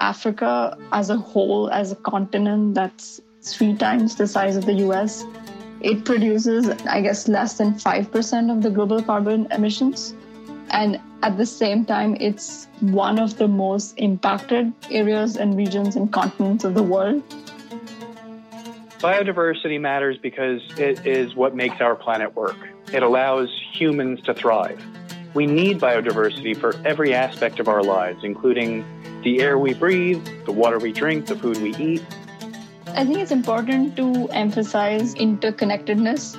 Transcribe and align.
Africa 0.00 0.76
as 0.92 1.10
a 1.10 1.16
whole, 1.16 1.70
as 1.70 1.92
a 1.92 1.96
continent 1.96 2.74
that's 2.74 3.20
three 3.42 3.74
times 3.74 4.16
the 4.16 4.26
size 4.26 4.56
of 4.56 4.66
the 4.66 4.74
US, 4.88 5.24
it 5.80 6.04
produces, 6.04 6.68
I 6.86 7.00
guess, 7.00 7.28
less 7.28 7.58
than 7.58 7.74
5% 7.74 8.50
of 8.50 8.62
the 8.62 8.70
global 8.70 9.02
carbon 9.02 9.46
emissions. 9.50 10.14
And 10.70 11.00
at 11.22 11.36
the 11.36 11.46
same 11.46 11.84
time, 11.84 12.16
it's 12.20 12.66
one 12.80 13.18
of 13.18 13.38
the 13.38 13.48
most 13.48 13.94
impacted 13.96 14.72
areas 14.90 15.36
and 15.36 15.56
regions 15.56 15.96
and 15.96 16.12
continents 16.12 16.64
of 16.64 16.74
the 16.74 16.82
world. 16.82 17.22
Biodiversity 18.98 19.80
matters 19.80 20.18
because 20.18 20.62
it 20.78 21.06
is 21.06 21.34
what 21.34 21.54
makes 21.54 21.80
our 21.80 21.94
planet 21.94 22.34
work. 22.34 22.56
It 22.92 23.02
allows 23.02 23.48
humans 23.72 24.22
to 24.22 24.34
thrive. 24.34 24.82
We 25.34 25.46
need 25.46 25.78
biodiversity 25.78 26.56
for 26.56 26.74
every 26.84 27.12
aspect 27.14 27.60
of 27.60 27.68
our 27.68 27.82
lives, 27.82 28.24
including 28.24 28.84
the 29.26 29.42
air 29.42 29.58
we 29.58 29.74
breathe, 29.74 30.24
the 30.46 30.52
water 30.52 30.78
we 30.78 30.92
drink, 30.92 31.26
the 31.26 31.34
food 31.34 31.56
we 31.58 31.74
eat. 31.74 32.04
I 32.94 33.04
think 33.04 33.18
it's 33.18 33.32
important 33.32 33.96
to 33.96 34.28
emphasize 34.30 35.14
interconnectedness 35.16 36.38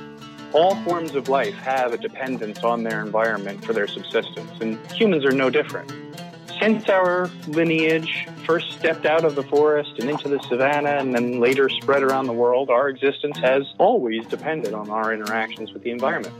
all 0.53 0.75
forms 0.83 1.13
of 1.13 1.27
life 1.29 1.55
have 1.55 1.93
a 1.93 1.97
dependence 1.97 2.63
on 2.63 2.83
their 2.83 3.01
environment 3.01 3.63
for 3.63 3.73
their 3.73 3.87
subsistence, 3.87 4.49
and 4.61 4.79
humans 4.91 5.25
are 5.25 5.31
no 5.31 5.49
different. 5.49 5.91
Since 6.59 6.89
our 6.89 7.29
lineage 7.47 8.27
first 8.45 8.71
stepped 8.71 9.05
out 9.05 9.23
of 9.25 9.35
the 9.35 9.43
forest 9.43 9.99
and 9.99 10.09
into 10.09 10.29
the 10.29 10.39
savannah 10.49 10.97
and 10.97 11.13
then 11.13 11.39
later 11.39 11.69
spread 11.69 12.01
around 12.01 12.25
the 12.25 12.33
world, 12.33 12.69
our 12.69 12.89
existence 12.89 13.37
has 13.39 13.63
always 13.77 14.25
depended 14.27 14.73
on 14.73 14.89
our 14.89 15.13
interactions 15.13 15.73
with 15.73 15.83
the 15.83 15.91
environment. 15.91 16.33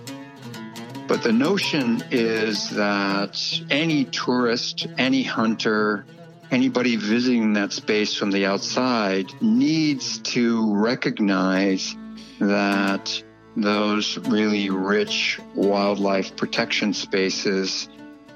But 1.08 1.22
the 1.22 1.32
notion 1.32 2.04
is 2.09 2.70
that 2.72 3.62
any 3.70 4.06
tourist, 4.06 4.88
any 4.98 5.23
hunter, 5.23 6.06
anybody 6.52 6.96
visiting 6.96 7.54
that 7.54 7.74
space 7.74 8.14
from 8.14 8.32
the 8.32 8.46
outside 8.46 9.32
needs 9.42 10.20
to 10.20 10.76
recognize 10.76 11.95
that 12.40 13.23
those 13.56 14.17
really 14.20 14.70
rich 14.70 15.40
wildlife 15.56 16.36
protection 16.36 16.94
spaces 16.94 17.90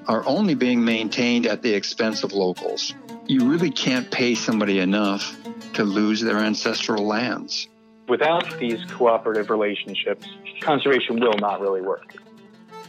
are 0.08 0.26
only 0.26 0.54
being 0.54 0.84
maintained 0.84 1.46
at 1.46 1.62
the 1.62 1.72
expense 1.72 2.24
of 2.24 2.32
locals. 2.32 2.94
You 3.26 3.48
really 3.48 3.70
can't 3.70 4.10
pay 4.10 4.34
somebody 4.34 4.80
enough 4.80 5.36
to 5.74 5.84
lose 5.84 6.20
their 6.20 6.38
ancestral 6.38 7.06
lands. 7.06 7.68
Without 8.08 8.58
these 8.58 8.84
cooperative 8.90 9.48
relationships, 9.48 10.26
conservation 10.60 11.20
will 11.20 11.38
not 11.38 11.60
really 11.60 11.80
work. 11.80 12.16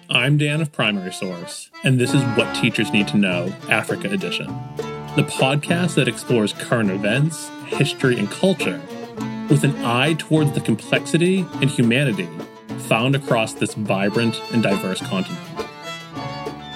I'm 0.09 0.38
Dan 0.38 0.59
of 0.59 0.71
Primary 0.71 1.13
Source, 1.13 1.69
and 1.83 1.99
this 1.99 2.13
is 2.13 2.21
What 2.35 2.53
Teachers 2.55 2.91
Need 2.91 3.07
to 3.09 3.17
Know 3.17 3.53
Africa 3.69 4.11
Edition, 4.11 4.47
the 5.16 5.23
podcast 5.23 5.94
that 5.94 6.08
explores 6.08 6.53
current 6.53 6.89
events, 6.89 7.50
history, 7.67 8.17
and 8.17 8.30
culture 8.31 8.81
with 9.47 9.64
an 9.64 9.75
eye 9.86 10.14
towards 10.14 10.52
the 10.53 10.61
complexity 10.61 11.45
and 11.61 11.69
humanity 11.69 12.28
found 12.88 13.16
across 13.16 13.53
this 13.53 13.75
vibrant 13.75 14.41
and 14.52 14.64
diverse 14.64 15.00
continent. 15.02 15.39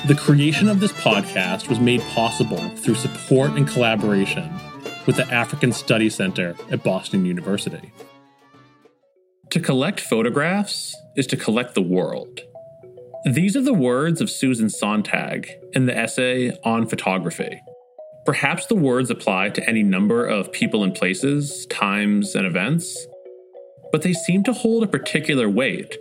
The 0.08 0.16
creation 0.16 0.70
of 0.70 0.80
this 0.80 0.92
podcast 0.92 1.68
was 1.68 1.80
made 1.80 2.02
possible 2.02 2.70
through 2.78 2.96
support 2.96 3.52
and 3.52 3.68
collaboration 3.68 4.54
with 5.08 5.16
the 5.16 5.26
African 5.34 5.72
Study 5.72 6.10
Center 6.10 6.56
at 6.70 6.84
Boston 6.84 7.26
University. 7.26 7.92
To 9.50 9.60
collect 9.60 10.00
photographs 10.00 10.96
is 11.16 11.26
to 11.28 11.38
collect 11.38 11.74
the 11.74 11.82
world. 11.82 12.42
These 13.26 13.58
are 13.58 13.62
the 13.62 13.74
words 13.74 14.22
of 14.22 14.30
Susan 14.30 14.70
Sontag 14.70 15.50
in 15.74 15.88
the 15.88 15.98
essay 15.98 16.56
On 16.64 16.86
Photography. 16.86 17.60
Perhaps 18.28 18.66
the 18.66 18.76
words 18.76 19.10
apply 19.10 19.52
to 19.52 19.70
any 19.70 19.84
number 19.84 20.26
of 20.26 20.52
people 20.52 20.84
and 20.84 20.94
places, 20.94 21.66
times, 21.68 22.36
and 22.36 22.46
events, 22.46 23.08
but 23.94 24.02
they 24.02 24.12
seem 24.12 24.44
to 24.44 24.52
hold 24.52 24.84
a 24.84 24.88
particular 24.88 25.50
weight 25.50 25.98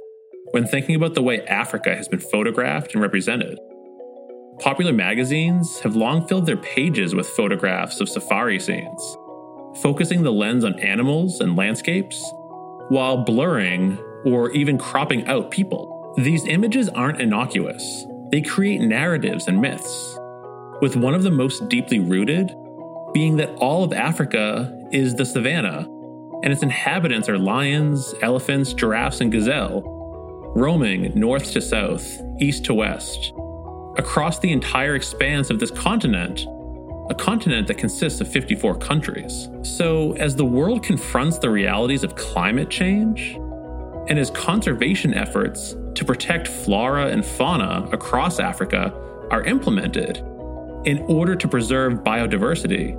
when 0.51 0.67
thinking 0.67 0.97
about 0.97 1.15
the 1.15 1.23
way 1.23 1.47
Africa 1.47 1.95
has 1.95 2.09
been 2.09 2.19
photographed 2.19 2.95
and 2.95 3.01
represented. 3.01 3.61
Popular 4.59 4.93
magazines 4.93 5.79
have 5.83 5.95
long 5.95 6.27
filled 6.27 6.47
their 6.47 6.57
pages 6.57 7.15
with 7.15 7.29
photographs 7.29 8.01
of 8.01 8.09
safari 8.09 8.59
scenes, 8.59 9.17
focusing 9.81 10.25
the 10.25 10.33
lens 10.33 10.65
on 10.65 10.77
animals 10.81 11.41
and 11.41 11.55
landscapes, 11.55 12.21
while 12.89 13.19
blurring 13.19 13.99
or 14.25 14.51
even 14.51 14.79
cropping 14.79 15.25
out 15.29 15.53
people. 15.53 16.13
These 16.19 16.45
images 16.47 16.89
aren't 16.89 17.21
innocuous, 17.21 18.05
they 18.33 18.43
create 18.43 18.81
narratives 18.81 19.47
and 19.47 19.61
myths 19.61 20.19
with 20.81 20.97
one 20.97 21.15
of 21.15 21.23
the 21.23 21.31
most 21.31 21.69
deeply 21.69 21.99
rooted 21.99 22.55
being 23.13 23.37
that 23.37 23.55
all 23.57 23.83
of 23.83 23.93
Africa 23.93 24.73
is 24.93 25.15
the 25.15 25.25
savannah, 25.25 25.89
and 26.43 26.53
its 26.53 26.63
inhabitants 26.63 27.29
are 27.29 27.39
lions, 27.39 28.15
elephants, 28.21 28.75
giraffes, 28.75 29.21
and 29.21 29.33
gazelle, 29.33 29.83
roaming 30.55 31.13
north 31.19 31.53
to 31.53 31.61
south, 31.61 32.21
east 32.41 32.65
to 32.65 32.75
west, 32.75 33.33
across 33.97 34.39
the 34.39 34.53
entire 34.53 34.95
expanse 34.95 35.49
of 35.49 35.59
this 35.59 35.71
continent, 35.71 36.47
a 37.09 37.15
continent 37.15 37.67
that 37.69 37.79
consists 37.79 38.21
of 38.21 38.29
54 38.29 38.77
countries. 38.77 39.49
So, 39.63 40.13
as 40.15 40.37
the 40.37 40.45
world 40.45 40.83
confronts 40.83 41.39
the 41.39 41.51
realities 41.51 42.05
of 42.05 42.17
climate 42.17 42.69
change, 42.69 43.39
and 44.09 44.19
as 44.19 44.31
conservation 44.31 45.15
efforts 45.15 45.75
to 45.95 46.05
protect 46.05 46.49
flora 46.49 47.07
and 47.07 47.25
fauna 47.25 47.89
across 47.93 48.39
Africa 48.39 48.93
are 49.31 49.43
implemented, 49.45 50.23
in 50.87 50.99
order 51.09 51.35
to 51.35 51.49
preserve 51.49 52.05
biodiversity, 52.05 52.97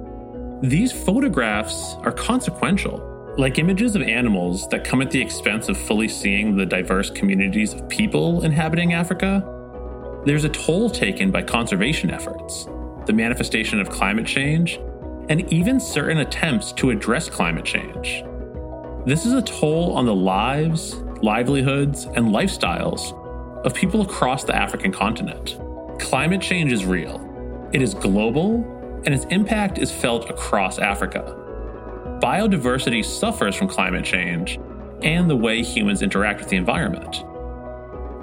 these 0.62 0.92
photographs 0.92 1.96
are 2.02 2.12
consequential. 2.12 3.02
Like 3.38 3.60
images 3.60 3.96
of 3.96 4.02
animals 4.02 4.68
that 4.70 4.84
come 4.84 5.02
at 5.02 5.10
the 5.10 5.22
expense 5.22 5.70
of 5.70 5.78
fully 5.78 6.10
seeing 6.10 6.58
the 6.58 6.66
diverse 6.66 7.10
communities 7.10 7.74
of 7.74 7.88
people 7.88 8.44
inhabiting 8.44 8.94
Africa, 8.94 9.42
there's 10.26 10.44
a 10.44 10.50
toll 10.50 10.90
taken 10.90 11.32
by 11.32 11.44
conservation 11.44 12.12
efforts, 12.12 12.68
the 13.06 13.14
manifestation 13.14 13.80
of 13.80 13.90
climate 13.90 14.26
change, 14.26 14.80
and 15.30 15.52
even 15.54 15.80
certain 15.80 16.18
attempts 16.18 16.74
to 16.74 16.90
address 16.90 17.30
climate 17.30 17.64
change. 17.64 18.24
This 19.06 19.26
is 19.26 19.32
a 19.32 19.42
toll 19.42 19.94
on 19.94 20.06
the 20.06 20.16
lives, 20.16 20.96
livelihoods, 21.22 22.04
and 22.06 22.34
lifestyles 22.34 23.14
of 23.64 23.74
people 23.74 24.02
across 24.02 24.44
the 24.44 24.56
African 24.56 24.92
continent. 24.92 25.58
Climate 26.00 26.42
change 26.42 26.74
is 26.74 26.86
real, 26.86 27.27
it 27.74 27.82
is 27.82 27.94
global, 27.94 29.02
and 29.06 29.14
its 29.14 29.26
impact 29.26 29.78
is 29.78 29.92
felt 29.92 30.30
across 30.30 30.80
Africa. 30.80 31.36
Biodiversity 32.22 33.04
suffers 33.04 33.56
from 33.56 33.68
climate 33.68 34.04
change 34.04 34.60
and 35.04 35.30
the 35.30 35.36
way 35.36 35.62
humans 35.62 36.02
interact 36.02 36.40
with 36.40 36.50
the 36.50 36.56
environment. 36.56 37.24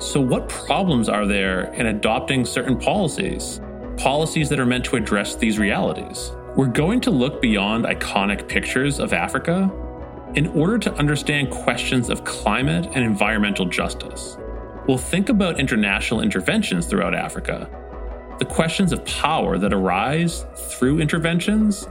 So, 0.02 0.20
what 0.20 0.48
problems 0.48 1.08
are 1.08 1.26
there 1.26 1.72
in 1.74 1.86
adopting 1.86 2.44
certain 2.44 2.76
policies? 2.76 3.60
Policies 3.96 4.48
that 4.48 4.58
are 4.58 4.66
meant 4.66 4.84
to 4.86 4.96
address 4.96 5.36
these 5.36 5.58
realities. 5.58 6.32
We're 6.56 6.66
going 6.66 7.00
to 7.02 7.10
look 7.10 7.40
beyond 7.40 7.84
iconic 7.84 8.48
pictures 8.48 8.98
of 8.98 9.12
Africa 9.12 9.70
in 10.34 10.48
order 10.48 10.78
to 10.78 10.92
understand 10.94 11.50
questions 11.50 12.10
of 12.10 12.24
climate 12.24 12.86
and 12.86 13.04
environmental 13.04 13.66
justice. 13.66 14.36
We'll 14.88 14.98
think 14.98 15.28
about 15.28 15.60
international 15.60 16.20
interventions 16.20 16.86
throughout 16.86 17.14
Africa 17.14 17.70
the 18.38 18.44
questions 18.44 18.92
of 18.92 19.04
power 19.04 19.58
that 19.58 19.72
arise 19.72 20.46
through 20.56 21.00
interventions 21.00 21.88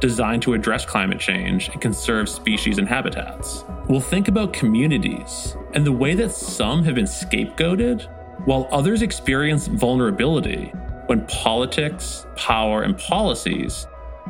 designed 0.00 0.42
to 0.42 0.54
address 0.54 0.86
climate 0.86 1.18
change 1.18 1.68
and 1.68 1.80
conserve 1.80 2.28
species 2.28 2.78
and 2.78 2.88
habitats. 2.88 3.64
We'll 3.88 4.00
think 4.00 4.28
about 4.28 4.52
communities 4.52 5.56
and 5.74 5.84
the 5.84 5.92
way 5.92 6.14
that 6.14 6.32
some 6.32 6.84
have 6.84 6.94
been 6.94 7.04
scapegoated 7.04 8.08
while 8.46 8.68
others 8.72 9.02
experience 9.02 9.66
vulnerability 9.66 10.72
when 11.06 11.26
politics, 11.26 12.26
power, 12.36 12.82
and 12.82 12.96
policies 12.96 13.86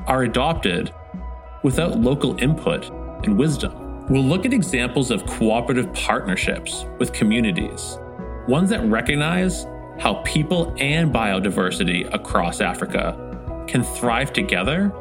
are 0.07 0.23
adopted 0.25 0.93
without 1.63 2.01
local 2.01 2.41
input 2.41 2.89
and 3.25 3.39
wisdom. 3.39 4.07
We'll 4.09 4.25
look 4.25 4.45
at 4.45 4.53
examples 4.53 5.11
of 5.11 5.25
cooperative 5.27 5.93
partnerships 5.93 6.85
with 6.99 7.13
communities, 7.13 7.99
ones 8.49 8.71
that 8.71 8.85
recognize 8.85 9.67
how 10.01 10.15
people 10.25 10.75
and 10.79 11.13
biodiversity 11.13 12.13
across 12.15 12.63
Africa 12.63 13.65
can 13.69 13.83
thrive 13.83 14.33
together 14.33 14.93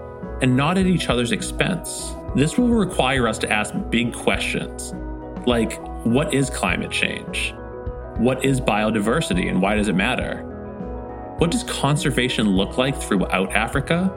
and 0.42 0.56
not 0.56 0.78
at 0.78 0.86
each 0.86 1.10
other's 1.10 1.31
expense. 1.31 2.13
This 2.36 2.57
will 2.57 2.68
require 2.68 3.28
us 3.28 3.38
to 3.40 3.51
ask 3.51 3.74
big 3.90 4.13
questions 4.13 4.94
like 5.48 5.80
what 6.06 6.34
is 6.34 6.50
climate 6.50 6.92
change? 6.92 7.54
What 8.18 8.44
is 8.44 8.60
biodiversity 8.60 9.50
and 9.50 9.62
why 9.62 9.75
does 9.75 9.88
it 9.88 9.96
matter? 9.96 10.44
What 11.38 11.51
does 11.51 11.63
conservation 11.63 12.50
look 12.50 12.78
like 12.78 13.01
throughout 13.01 13.54
Africa? 13.54 14.07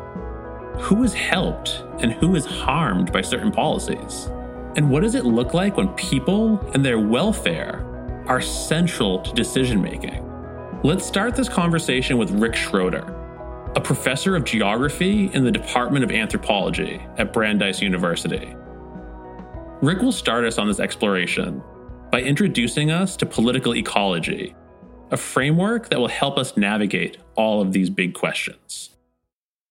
Who 0.80 1.04
is 1.04 1.14
helped 1.14 1.84
and 2.00 2.12
who 2.12 2.34
is 2.34 2.44
harmed 2.44 3.12
by 3.12 3.22
certain 3.22 3.52
policies? 3.52 4.28
And 4.74 4.90
what 4.90 5.02
does 5.02 5.14
it 5.14 5.24
look 5.24 5.54
like 5.54 5.76
when 5.76 5.88
people 5.90 6.58
and 6.74 6.84
their 6.84 6.98
welfare 6.98 7.86
are 8.26 8.40
central 8.40 9.20
to 9.20 9.32
decision 9.32 9.80
making? 9.80 10.21
Let's 10.84 11.06
start 11.06 11.36
this 11.36 11.48
conversation 11.48 12.18
with 12.18 12.32
Rick 12.32 12.56
Schroeder. 12.56 13.06
a 13.76 13.80
professor 13.80 14.36
of 14.36 14.44
geography 14.44 15.30
in 15.32 15.44
the 15.44 15.50
Department 15.50 16.04
of 16.04 16.10
Anthropology 16.10 17.00
at 17.16 17.32
Brandeis 17.32 17.80
University. 17.80 18.54
Rick 19.80 20.00
will 20.00 20.12
start 20.12 20.44
us 20.44 20.58
on 20.58 20.66
this 20.66 20.80
exploration 20.80 21.62
by 22.10 22.20
introducing 22.20 22.90
us 22.90 23.16
to 23.16 23.26
political 23.26 23.74
ecology, 23.74 24.54
a 25.10 25.16
framework 25.16 25.88
that 25.88 25.98
will 25.98 26.08
help 26.08 26.36
us 26.36 26.56
navigate 26.56 27.16
all 27.36 27.62
of 27.62 27.72
these 27.72 27.88
big 27.88 28.12
questions. 28.12 28.90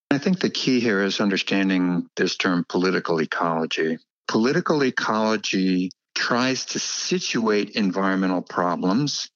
I 0.09 0.17
think 0.17 0.39
the 0.39 0.49
key 0.49 0.79
here 0.79 1.03
is 1.03 1.19
understanding 1.19 2.07
this 2.15 2.37
term 2.37 2.65
political 2.67 3.21
ecology. 3.21 3.99
Political 4.27 4.85
ecology 4.85 5.91
tries 6.15 6.65
to 6.65 6.79
situate 6.79 7.71
environmental 7.71 8.41
problems 8.41 9.29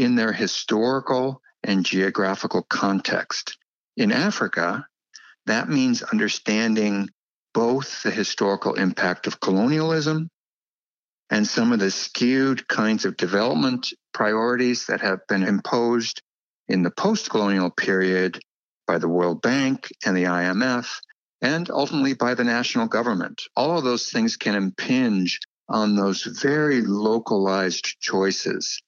in 0.00 0.14
their 0.14 0.32
historical 0.32 1.42
and 1.62 1.84
geographical 1.84 2.62
context. 2.62 3.58
In 3.98 4.12
Africa, 4.12 4.86
that 5.44 5.68
means 5.68 6.02
understanding 6.02 7.10
both 7.52 8.02
the 8.02 8.10
historical 8.10 8.74
impact 8.74 9.26
of 9.26 9.40
colonialism 9.40 10.30
and 11.28 11.46
some 11.46 11.72
of 11.72 11.80
the 11.80 11.90
skewed 11.90 12.66
kinds 12.66 13.04
of 13.04 13.18
development 13.18 13.92
priorities 14.14 14.86
that 14.86 15.02
have 15.02 15.26
been 15.28 15.42
imposed 15.42 16.22
in 16.66 16.82
the 16.82 16.90
post 16.90 17.28
colonial 17.28 17.70
period 17.70 18.40
by 18.86 18.96
the 18.96 19.08
World 19.08 19.42
Bank 19.42 19.88
and 20.06 20.16
the 20.16 20.24
IMF, 20.24 20.88
and 21.42 21.70
ultimately 21.70 22.14
by 22.14 22.32
the 22.32 22.44
national 22.44 22.86
government. 22.86 23.42
All 23.54 23.76
of 23.76 23.84
those 23.84 24.08
things 24.08 24.38
can 24.38 24.54
impinge 24.54 25.40
on 25.68 25.94
those 25.94 26.22
very 26.22 26.80
localized 26.80 27.84
choices. 28.00 28.80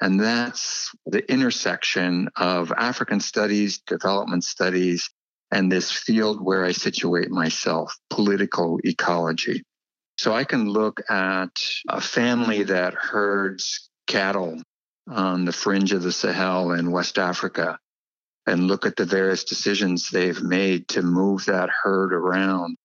And 0.00 0.20
that's 0.20 0.90
the 1.06 1.30
intersection 1.30 2.28
of 2.36 2.72
African 2.72 3.20
studies, 3.20 3.78
development 3.78 4.44
studies, 4.44 5.08
and 5.50 5.70
this 5.70 5.90
field 5.90 6.44
where 6.44 6.64
I 6.64 6.72
situate 6.72 7.30
myself, 7.30 7.96
political 8.10 8.78
ecology. 8.84 9.62
So 10.18 10.34
I 10.34 10.44
can 10.44 10.68
look 10.68 11.00
at 11.10 11.50
a 11.88 12.00
family 12.00 12.64
that 12.64 12.94
herds 12.94 13.88
cattle 14.06 14.60
on 15.08 15.44
the 15.44 15.52
fringe 15.52 15.92
of 15.92 16.02
the 16.02 16.12
Sahel 16.12 16.72
in 16.72 16.90
West 16.90 17.18
Africa 17.18 17.78
and 18.46 18.66
look 18.66 18.86
at 18.86 18.96
the 18.96 19.04
various 19.04 19.44
decisions 19.44 20.08
they've 20.08 20.42
made 20.42 20.88
to 20.88 21.02
move 21.02 21.46
that 21.46 21.68
herd 21.70 22.12
around. 22.12 22.76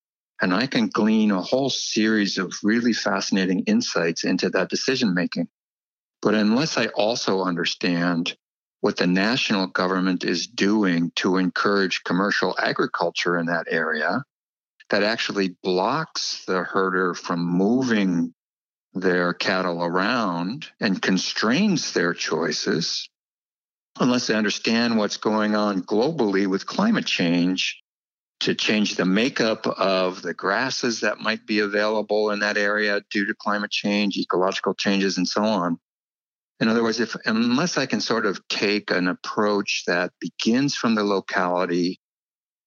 And 0.42 0.54
I 0.54 0.66
can 0.68 0.88
glean 0.88 1.31
a 1.31 1.42
whole 1.42 1.69
series 1.69 2.38
of 2.38 2.54
really 2.63 2.94
fascinating 2.94 3.63
insights 3.68 4.24
into 4.24 4.50
that 4.52 4.69
decision 4.69 5.13
making. 5.13 5.48
But 6.21 6.35
unless 6.35 6.77
I 6.77 6.88
also 6.88 7.41
understand 7.41 8.35
what 8.81 8.97
the 8.97 9.07
national 9.07 9.68
government 9.68 10.23
is 10.23 10.47
doing 10.47 11.12
to 11.15 11.38
encourage 11.38 12.03
commercial 12.03 12.56
agriculture 12.59 13.38
in 13.39 13.47
that 13.47 13.68
area, 13.69 14.23
that 14.89 15.03
actually 15.03 15.56
blocks 15.63 16.44
the 16.45 16.63
herder 16.63 17.13
from 17.13 17.39
moving 17.39 18.33
their 18.94 19.33
cattle 19.33 19.83
around 19.83 20.68
and 20.79 21.01
constrains 21.01 21.94
their 21.94 22.13
choices, 22.13 23.09
unless 24.00 24.27
they 24.27 24.35
understand 24.35 24.97
what's 24.97 25.17
going 25.17 25.56
on 25.56 25.81
globally 25.81 26.45
with 26.45 26.65
climate 26.65 27.06
change 27.06 27.81
to 28.41 28.56
change 28.56 28.95
the 28.95 29.06
makeup 29.06 29.65
of 29.67 30.21
the 30.24 30.33
grasses 30.33 31.01
that 31.01 31.19
might 31.19 31.45
be 31.45 31.59
available 31.59 32.31
in 32.31 32.39
that 32.39 32.57
area 32.57 33.01
due 33.12 33.25
to 33.25 33.35
climate 33.35 33.71
change, 33.71 34.17
ecological 34.17 34.74
changes, 34.74 35.17
and 35.17 35.27
so 35.27 35.44
on. 35.44 35.77
In 36.62 36.68
other 36.68 36.84
words, 36.84 37.00
if 37.00 37.16
unless 37.25 37.78
I 37.78 37.88
can 37.88 38.00
sort 38.00 38.28
of 38.28 38.40
take 38.48 38.92
an 38.92 39.08
approach 39.08 39.84
that 39.88 40.12
begins 40.19 40.75
from 40.75 40.94
the 40.94 41.04
locality 41.04 42.00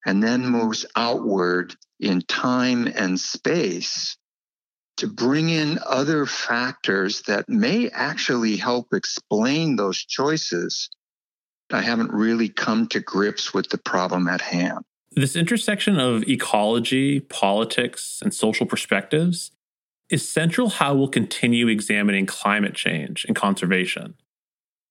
and 0.05 0.21
then 0.21 0.45
moves 0.47 0.85
outward 0.97 1.77
in 2.01 2.21
time 2.23 2.89
and 2.89 3.19
space 3.19 4.19
to 4.97 5.07
bring 5.07 5.49
in 5.49 5.79
other 5.87 6.27
factors 6.27 7.23
that 7.23 7.49
may 7.49 7.89
actually 7.91 8.57
help 8.57 8.89
explain 8.93 9.77
those 9.77 9.99
choices, 9.99 10.91
I 11.73 11.81
haven't 11.81 12.13
really 12.13 12.49
come 12.49 12.89
to 12.89 13.01
grips 13.01 13.55
with 13.55 13.69
the 13.71 13.79
problem 13.79 14.29
at 14.29 14.41
hand. 14.41 14.85
This 15.13 15.37
intersection 15.37 16.01
of 16.01 16.29
ecology, 16.29 17.21
politics, 17.21 18.21
and 18.23 18.35
social 18.35 18.67
perspectives 18.67 19.53
is 20.11 20.31
central 20.31 20.69
how 20.69 20.95
we'll 20.95 21.09
continue 21.09 21.69
examining 21.69 22.27
climate 22.27 22.75
change 22.75 23.25
and 23.25 23.35
conservation. 23.35 24.15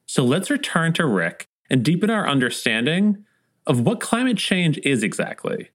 So 0.05 0.23
let's 0.23 0.49
return 0.49 0.93
to 0.93 1.05
Rick 1.05 1.47
and 1.69 1.83
deepen 1.83 2.09
our 2.09 2.27
understanding 2.27 3.25
of 3.65 3.79
what 3.79 3.99
climate 3.99 4.37
change 4.37 4.77
is 4.79 5.03
exactly. 5.03 5.69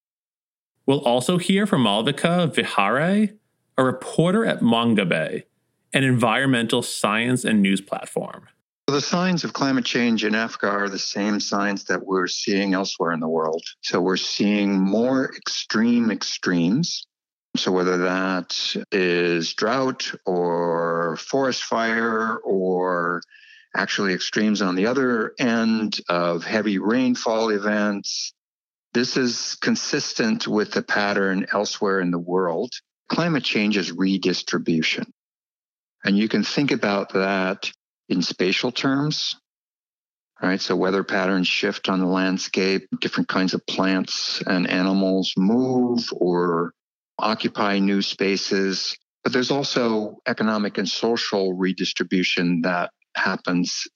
We'll 0.86 1.00
also 1.00 1.38
hear 1.38 1.66
from 1.66 1.84
Malvika 1.84 2.54
Vyawahare, 2.54 3.36
a 3.76 3.84
reporter 3.84 4.44
at 4.44 4.60
Mongabay, 4.60 5.44
an 5.92 6.04
environmental 6.04 6.82
science 6.82 7.44
and 7.44 7.62
news 7.62 7.80
platform. 7.80 8.48
The 8.86 9.00
signs 9.00 9.44
of 9.44 9.52
climate 9.52 9.84
change 9.84 10.24
in 10.24 10.34
Africa 10.34 10.68
are 10.68 10.88
the 10.88 10.98
same 10.98 11.40
signs 11.40 11.84
that 11.84 12.06
we're 12.06 12.26
seeing 12.26 12.74
elsewhere 12.74 13.12
in 13.12 13.20
the 13.20 13.28
world. 13.28 13.62
So 13.82 14.00
we're 14.00 14.16
seeing 14.16 14.78
more 14.78 15.34
extreme 15.36 16.10
extremes 16.10 17.06
so, 17.58 17.72
whether 17.72 17.98
that 17.98 18.56
is 18.92 19.52
drought 19.54 20.12
or 20.24 21.16
forest 21.16 21.64
fire 21.64 22.36
or 22.38 23.22
actually 23.76 24.14
extremes 24.14 24.62
on 24.62 24.76
the 24.76 24.86
other 24.86 25.34
end 25.38 26.00
of 26.08 26.44
heavy 26.44 26.78
rainfall 26.78 27.50
events, 27.50 28.32
this 28.94 29.16
is 29.16 29.56
consistent 29.60 30.48
with 30.48 30.72
the 30.72 30.82
pattern 30.82 31.46
elsewhere 31.52 32.00
in 32.00 32.10
the 32.10 32.18
world. 32.18 32.72
Climate 33.08 33.44
change 33.44 33.76
is 33.76 33.92
redistribution. 33.92 35.12
And 36.04 36.16
you 36.16 36.28
can 36.28 36.44
think 36.44 36.70
about 36.70 37.12
that 37.12 37.70
in 38.08 38.22
spatial 38.22 38.72
terms, 38.72 39.36
right? 40.40 40.60
So 40.60 40.76
weather 40.76 41.04
patterns 41.04 41.48
shift 41.48 41.88
on 41.88 42.00
the 42.00 42.06
landscape, 42.06 42.88
different 43.00 43.28
kinds 43.28 43.52
of 43.52 43.66
plants 43.66 44.42
and 44.46 44.68
animals 44.68 45.34
move 45.36 46.08
or 46.12 46.72
occupy 47.18 47.78
new 47.78 48.02
spaces. 48.02 48.96
But 49.24 49.32
there's 49.32 49.50
also 49.50 50.18
economic 50.26 50.78
and 50.78 50.88
social 50.88 51.52
redistribution 51.52 52.62
that 52.62 52.90
happens. 53.14 53.86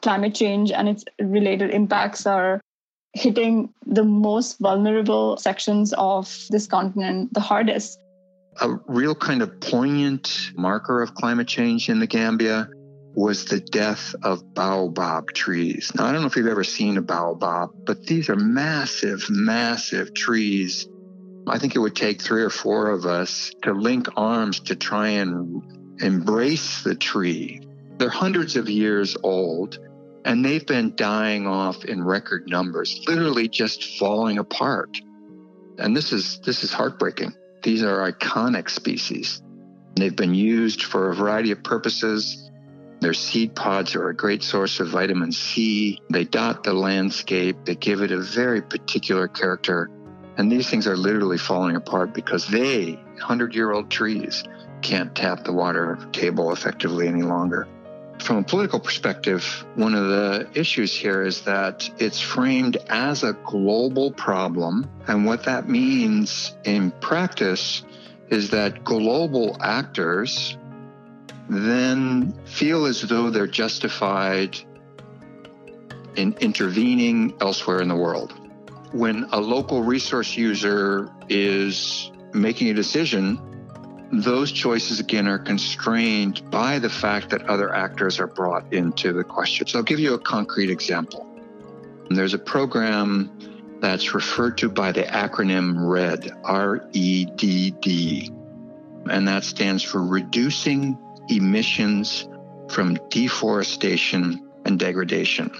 Climate 0.00 0.34
change 0.34 0.70
and 0.70 0.88
its 0.88 1.04
related 1.20 1.70
impacts 1.70 2.26
are 2.26 2.60
hitting 3.14 3.72
the 3.86 4.04
most 4.04 4.58
vulnerable 4.60 5.36
sections 5.36 5.92
of 5.96 6.46
this 6.50 6.66
continent 6.66 7.32
the 7.34 7.40
hardest. 7.40 7.98
A 8.60 8.70
real 8.86 9.14
kind 9.14 9.42
of 9.42 9.60
poignant 9.60 10.50
marker 10.54 11.02
of 11.02 11.14
climate 11.14 11.48
change 11.48 11.88
in 11.88 12.00
the 12.00 12.06
Gambia 12.06 12.68
was 13.14 13.46
the 13.46 13.60
death 13.60 14.14
of 14.22 14.54
baobab 14.54 15.32
trees. 15.32 15.90
Now, 15.94 16.06
I 16.06 16.12
don't 16.12 16.20
know 16.20 16.26
if 16.28 16.36
you've 16.36 16.46
ever 16.46 16.64
seen 16.64 16.96
a 16.96 17.02
baobab, 17.02 17.70
but 17.84 18.04
these 18.04 18.28
are 18.28 18.36
massive, 18.36 19.24
massive 19.28 20.14
trees 20.14 20.86
I 21.50 21.58
think 21.58 21.74
it 21.74 21.78
would 21.78 21.96
take 21.96 22.20
three 22.20 22.42
or 22.42 22.50
four 22.50 22.90
of 22.90 23.06
us 23.06 23.52
to 23.62 23.72
link 23.72 24.08
arms 24.16 24.60
to 24.60 24.76
try 24.76 25.08
and 25.08 25.62
embrace 26.00 26.82
the 26.82 26.94
tree. 26.94 27.60
They're 27.96 28.08
hundreds 28.08 28.56
of 28.56 28.68
years 28.68 29.16
old 29.22 29.78
and 30.24 30.44
they've 30.44 30.66
been 30.66 30.94
dying 30.94 31.46
off 31.46 31.84
in 31.84 32.04
record 32.04 32.48
numbers, 32.48 33.02
literally 33.06 33.48
just 33.48 33.98
falling 33.98 34.38
apart. 34.38 35.00
And 35.78 35.96
this 35.96 36.12
is 36.12 36.40
this 36.40 36.64
is 36.64 36.72
heartbreaking. 36.72 37.34
These 37.62 37.82
are 37.82 38.12
iconic 38.12 38.68
species. 38.68 39.42
They've 39.94 40.14
been 40.14 40.34
used 40.34 40.82
for 40.82 41.10
a 41.10 41.14
variety 41.14 41.50
of 41.52 41.62
purposes. 41.62 42.50
Their 43.00 43.14
seed 43.14 43.54
pods 43.54 43.94
are 43.94 44.08
a 44.08 44.14
great 44.14 44.42
source 44.42 44.80
of 44.80 44.88
vitamin 44.88 45.32
C. 45.32 46.00
They 46.10 46.24
dot 46.24 46.64
the 46.64 46.72
landscape. 46.72 47.64
They 47.64 47.76
give 47.76 48.02
it 48.02 48.10
a 48.10 48.20
very 48.20 48.60
particular 48.60 49.28
character. 49.28 49.88
And 50.38 50.50
these 50.50 50.70
things 50.70 50.86
are 50.86 50.96
literally 50.96 51.36
falling 51.36 51.74
apart 51.74 52.14
because 52.14 52.46
they, 52.46 52.94
100 52.94 53.54
year 53.56 53.72
old 53.72 53.90
trees, 53.90 54.44
can't 54.82 55.12
tap 55.14 55.42
the 55.42 55.52
water 55.52 55.98
table 56.12 56.52
effectively 56.52 57.08
any 57.08 57.22
longer. 57.22 57.66
From 58.20 58.38
a 58.38 58.42
political 58.44 58.78
perspective, 58.78 59.64
one 59.74 59.94
of 59.94 60.06
the 60.08 60.48
issues 60.54 60.94
here 60.94 61.22
is 61.22 61.42
that 61.42 61.90
it's 61.98 62.20
framed 62.20 62.76
as 62.88 63.24
a 63.24 63.32
global 63.32 64.12
problem. 64.12 64.88
And 65.08 65.26
what 65.26 65.44
that 65.44 65.68
means 65.68 66.54
in 66.64 66.92
practice 66.92 67.82
is 68.28 68.50
that 68.50 68.84
global 68.84 69.56
actors 69.60 70.56
then 71.48 72.32
feel 72.44 72.86
as 72.86 73.02
though 73.02 73.30
they're 73.30 73.46
justified 73.48 74.56
in 76.14 76.34
intervening 76.40 77.34
elsewhere 77.40 77.80
in 77.80 77.88
the 77.88 77.96
world 77.96 78.47
when 78.92 79.28
a 79.32 79.40
local 79.40 79.82
resource 79.82 80.36
user 80.36 81.10
is 81.28 82.10
making 82.32 82.70
a 82.70 82.74
decision, 82.74 83.38
those 84.10 84.50
choices 84.50 85.00
again 85.00 85.28
are 85.28 85.38
constrained 85.38 86.50
by 86.50 86.78
the 86.78 86.88
fact 86.88 87.30
that 87.30 87.42
other 87.42 87.74
actors 87.74 88.18
are 88.18 88.26
brought 88.26 88.72
into 88.72 89.12
the 89.12 89.24
question. 89.24 89.66
So 89.66 89.78
I'll 89.78 89.84
give 89.84 89.98
you 89.98 90.14
a 90.14 90.18
concrete 90.18 90.70
example. 90.70 91.26
There's 92.08 92.32
a 92.32 92.38
program 92.38 93.30
that's 93.80 94.14
referred 94.14 94.58
to 94.58 94.68
by 94.68 94.92
the 94.92 95.02
acronym 95.02 95.74
REDD, 95.76 96.32
R 96.42 96.88
E 96.92 97.26
D 97.36 97.70
D. 97.70 98.32
And 99.10 99.28
that 99.28 99.44
stands 99.44 99.82
for 99.82 100.02
Reducing 100.02 100.98
Emissions 101.28 102.26
from 102.70 102.98
Deforestation 103.10 104.50
and 104.64 104.78
Degradation. 104.78 105.50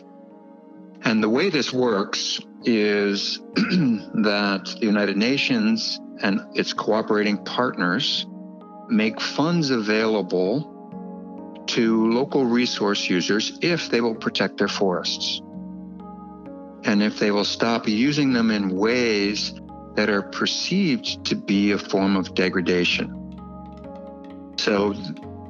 And 1.08 1.22
the 1.22 1.28
way 1.30 1.48
this 1.48 1.72
works 1.72 2.38
is 2.64 3.38
that 3.54 4.76
the 4.78 4.86
United 4.86 5.16
Nations 5.16 5.98
and 6.20 6.38
its 6.54 6.74
cooperating 6.74 7.42
partners 7.44 8.26
make 8.90 9.18
funds 9.18 9.70
available 9.70 11.64
to 11.68 12.10
local 12.10 12.44
resource 12.44 13.08
users 13.08 13.58
if 13.62 13.88
they 13.88 14.02
will 14.02 14.16
protect 14.16 14.58
their 14.58 14.68
forests 14.68 15.40
and 16.84 17.02
if 17.02 17.18
they 17.18 17.30
will 17.30 17.46
stop 17.46 17.88
using 17.88 18.34
them 18.34 18.50
in 18.50 18.76
ways 18.76 19.54
that 19.94 20.10
are 20.10 20.24
perceived 20.24 21.24
to 21.24 21.34
be 21.34 21.72
a 21.72 21.78
form 21.78 22.16
of 22.16 22.34
degradation. 22.34 23.08
So 24.58 24.92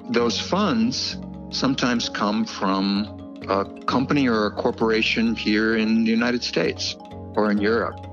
those 0.09 0.39
funds 0.39 1.19
sometimes 1.51 2.09
come 2.09 2.45
from 2.45 3.28
a 3.49 3.65
company 3.87 4.29
or 4.29 4.47
a 4.47 4.51
corporation 4.51 5.35
here 5.35 5.77
in 5.77 6.05
the 6.05 6.11
United 6.11 6.43
States 6.43 6.97
or 7.35 7.51
in 7.51 7.59
Europe. 7.59 8.07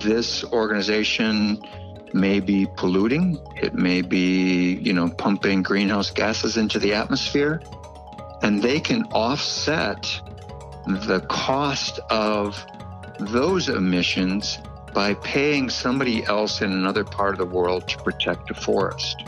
This 0.00 0.44
organization 0.44 1.62
may 2.12 2.40
be 2.40 2.66
polluting, 2.76 3.38
it 3.56 3.74
may 3.74 4.02
be, 4.02 4.74
you 4.74 4.92
know, 4.92 5.08
pumping 5.10 5.62
greenhouse 5.62 6.10
gases 6.10 6.56
into 6.56 6.78
the 6.78 6.94
atmosphere, 6.94 7.60
and 8.42 8.62
they 8.62 8.80
can 8.80 9.04
offset 9.12 10.02
the 10.86 11.20
cost 11.28 12.00
of 12.10 12.64
those 13.18 13.68
emissions 13.68 14.58
by 14.94 15.14
paying 15.14 15.68
somebody 15.68 16.24
else 16.24 16.62
in 16.62 16.72
another 16.72 17.04
part 17.04 17.32
of 17.32 17.38
the 17.38 17.46
world 17.46 17.86
to 17.88 17.98
protect 17.98 18.50
a 18.50 18.54
forest. 18.54 19.22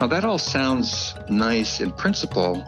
Now, 0.00 0.06
that 0.06 0.24
all 0.24 0.38
sounds 0.38 1.14
nice 1.28 1.80
in 1.80 1.92
principle, 1.92 2.64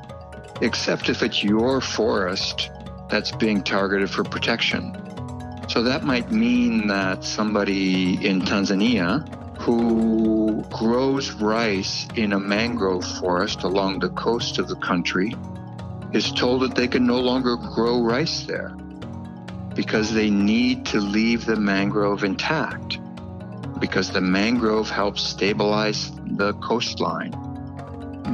except 0.60 1.08
if 1.08 1.22
it's 1.22 1.42
your 1.42 1.80
forest 1.80 2.70
that's 3.08 3.32
being 3.32 3.62
targeted 3.62 4.10
for 4.10 4.24
protection. 4.24 4.96
So 5.68 5.82
that 5.82 6.04
might 6.04 6.30
mean 6.30 6.88
that 6.88 7.24
somebody 7.24 8.14
in 8.26 8.42
Tanzania 8.42 9.26
who 9.58 10.62
grows 10.70 11.32
rice 11.32 12.06
in 12.16 12.32
a 12.32 12.40
mangrove 12.40 13.04
forest 13.04 13.62
along 13.62 14.00
the 14.00 14.10
coast 14.10 14.58
of 14.58 14.68
the 14.68 14.76
country 14.76 15.34
is 16.12 16.30
told 16.32 16.62
that 16.62 16.74
they 16.74 16.86
can 16.86 17.06
no 17.06 17.18
longer 17.18 17.56
grow 17.56 18.02
rice 18.02 18.42
there 18.44 18.70
because 19.74 20.12
they 20.12 20.30
need 20.30 20.86
to 20.86 21.00
leave 21.00 21.44
the 21.44 21.56
mangrove 21.56 22.24
intact 22.24 22.98
because 23.80 24.10
the 24.10 24.20
mangrove 24.20 24.88
helps 24.88 25.22
stabilize 25.22 26.12
the 26.36 26.52
coastline. 26.54 27.32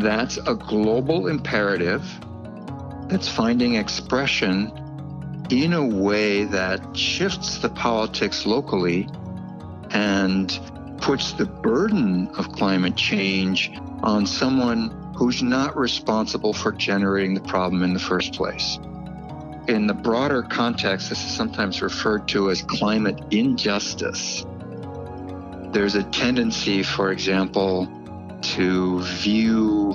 That's 0.00 0.38
a 0.38 0.54
global 0.54 1.26
imperative 1.26 2.02
that's 3.08 3.28
finding 3.28 3.74
expression 3.74 4.72
in 5.50 5.74
a 5.74 5.84
way 5.84 6.44
that 6.44 6.96
shifts 6.96 7.58
the 7.58 7.68
politics 7.68 8.46
locally 8.46 9.06
and 9.90 10.58
puts 11.02 11.32
the 11.32 11.44
burden 11.44 12.28
of 12.38 12.50
climate 12.52 12.96
change 12.96 13.72
on 14.02 14.24
someone 14.24 15.12
who's 15.16 15.42
not 15.42 15.76
responsible 15.76 16.54
for 16.54 16.72
generating 16.72 17.34
the 17.34 17.42
problem 17.42 17.82
in 17.82 17.92
the 17.92 18.00
first 18.00 18.32
place. 18.32 18.78
In 19.68 19.86
the 19.86 19.92
broader 19.92 20.42
context, 20.42 21.10
this 21.10 21.22
is 21.22 21.30
sometimes 21.30 21.82
referred 21.82 22.26
to 22.28 22.50
as 22.50 22.62
climate 22.62 23.20
injustice. 23.30 24.46
There's 25.72 25.94
a 25.94 26.04
tendency, 26.04 26.82
for 26.82 27.12
example, 27.12 27.86
to 28.42 29.02
view 29.02 29.94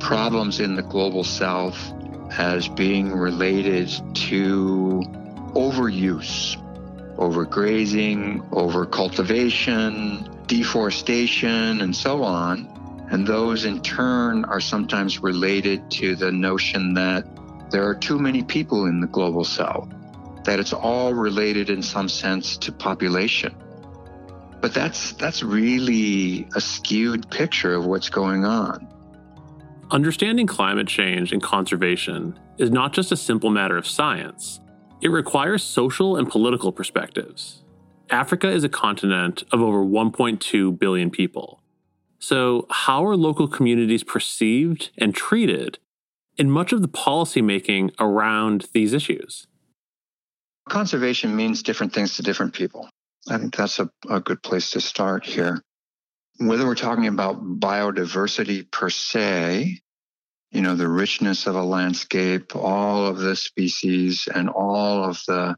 problems 0.00 0.60
in 0.60 0.76
the 0.76 0.82
global 0.82 1.24
south 1.24 1.92
as 2.38 2.68
being 2.68 3.12
related 3.12 3.88
to 4.14 5.02
overuse, 5.54 6.56
overgrazing, 7.16 8.48
overcultivation, 8.50 10.46
deforestation, 10.46 11.80
and 11.80 11.94
so 11.94 12.22
on. 12.22 12.68
And 13.10 13.26
those 13.26 13.64
in 13.64 13.80
turn 13.82 14.44
are 14.44 14.60
sometimes 14.60 15.22
related 15.22 15.90
to 15.92 16.16
the 16.16 16.32
notion 16.32 16.94
that 16.94 17.24
there 17.70 17.88
are 17.88 17.94
too 17.94 18.18
many 18.18 18.42
people 18.42 18.86
in 18.86 19.00
the 19.00 19.06
global 19.06 19.44
south, 19.44 19.88
that 20.44 20.58
it's 20.60 20.72
all 20.72 21.14
related 21.14 21.70
in 21.70 21.82
some 21.82 22.08
sense 22.08 22.56
to 22.58 22.72
population. 22.72 23.54
But 24.66 24.74
that's, 24.74 25.12
that's 25.12 25.44
really 25.44 26.48
a 26.56 26.60
skewed 26.60 27.30
picture 27.30 27.74
of 27.74 27.86
what's 27.86 28.08
going 28.08 28.44
on. 28.44 28.92
Understanding 29.92 30.48
climate 30.48 30.88
change 30.88 31.30
and 31.30 31.40
conservation 31.40 32.36
is 32.58 32.72
not 32.72 32.92
just 32.92 33.12
a 33.12 33.16
simple 33.16 33.50
matter 33.50 33.76
of 33.76 33.86
science, 33.86 34.58
it 35.00 35.08
requires 35.08 35.62
social 35.62 36.16
and 36.16 36.28
political 36.28 36.72
perspectives. 36.72 37.62
Africa 38.10 38.50
is 38.50 38.64
a 38.64 38.68
continent 38.68 39.44
of 39.52 39.60
over 39.60 39.84
1.2 39.84 40.76
billion 40.76 41.12
people 41.12 41.62
so, 42.18 42.66
how 42.70 43.04
are 43.06 43.16
local 43.16 43.46
communities 43.46 44.02
perceived 44.02 44.90
and 44.98 45.14
treated 45.14 45.78
in 46.36 46.50
much 46.50 46.72
of 46.72 46.82
the 46.82 46.88
policymaking 46.88 47.92
around 48.00 48.66
these 48.72 48.92
issues? 48.92 49.46
Conservation 50.68 51.36
means 51.36 51.62
different 51.62 51.92
things 51.92 52.16
to 52.16 52.22
different 52.22 52.52
people. 52.52 52.88
I 53.28 53.38
think 53.38 53.56
that's 53.56 53.78
a, 53.78 53.90
a 54.08 54.20
good 54.20 54.42
place 54.42 54.70
to 54.70 54.80
start 54.80 55.24
here. 55.24 55.60
Whether 56.38 56.66
we're 56.66 56.74
talking 56.74 57.06
about 57.06 57.42
biodiversity 57.42 58.70
per 58.70 58.90
se, 58.90 59.80
you 60.52 60.60
know, 60.60 60.76
the 60.76 60.88
richness 60.88 61.46
of 61.46 61.56
a 61.56 61.62
landscape, 61.62 62.54
all 62.54 63.06
of 63.06 63.18
the 63.18 63.34
species, 63.34 64.28
and 64.32 64.48
all 64.48 65.04
of 65.04 65.20
the 65.26 65.56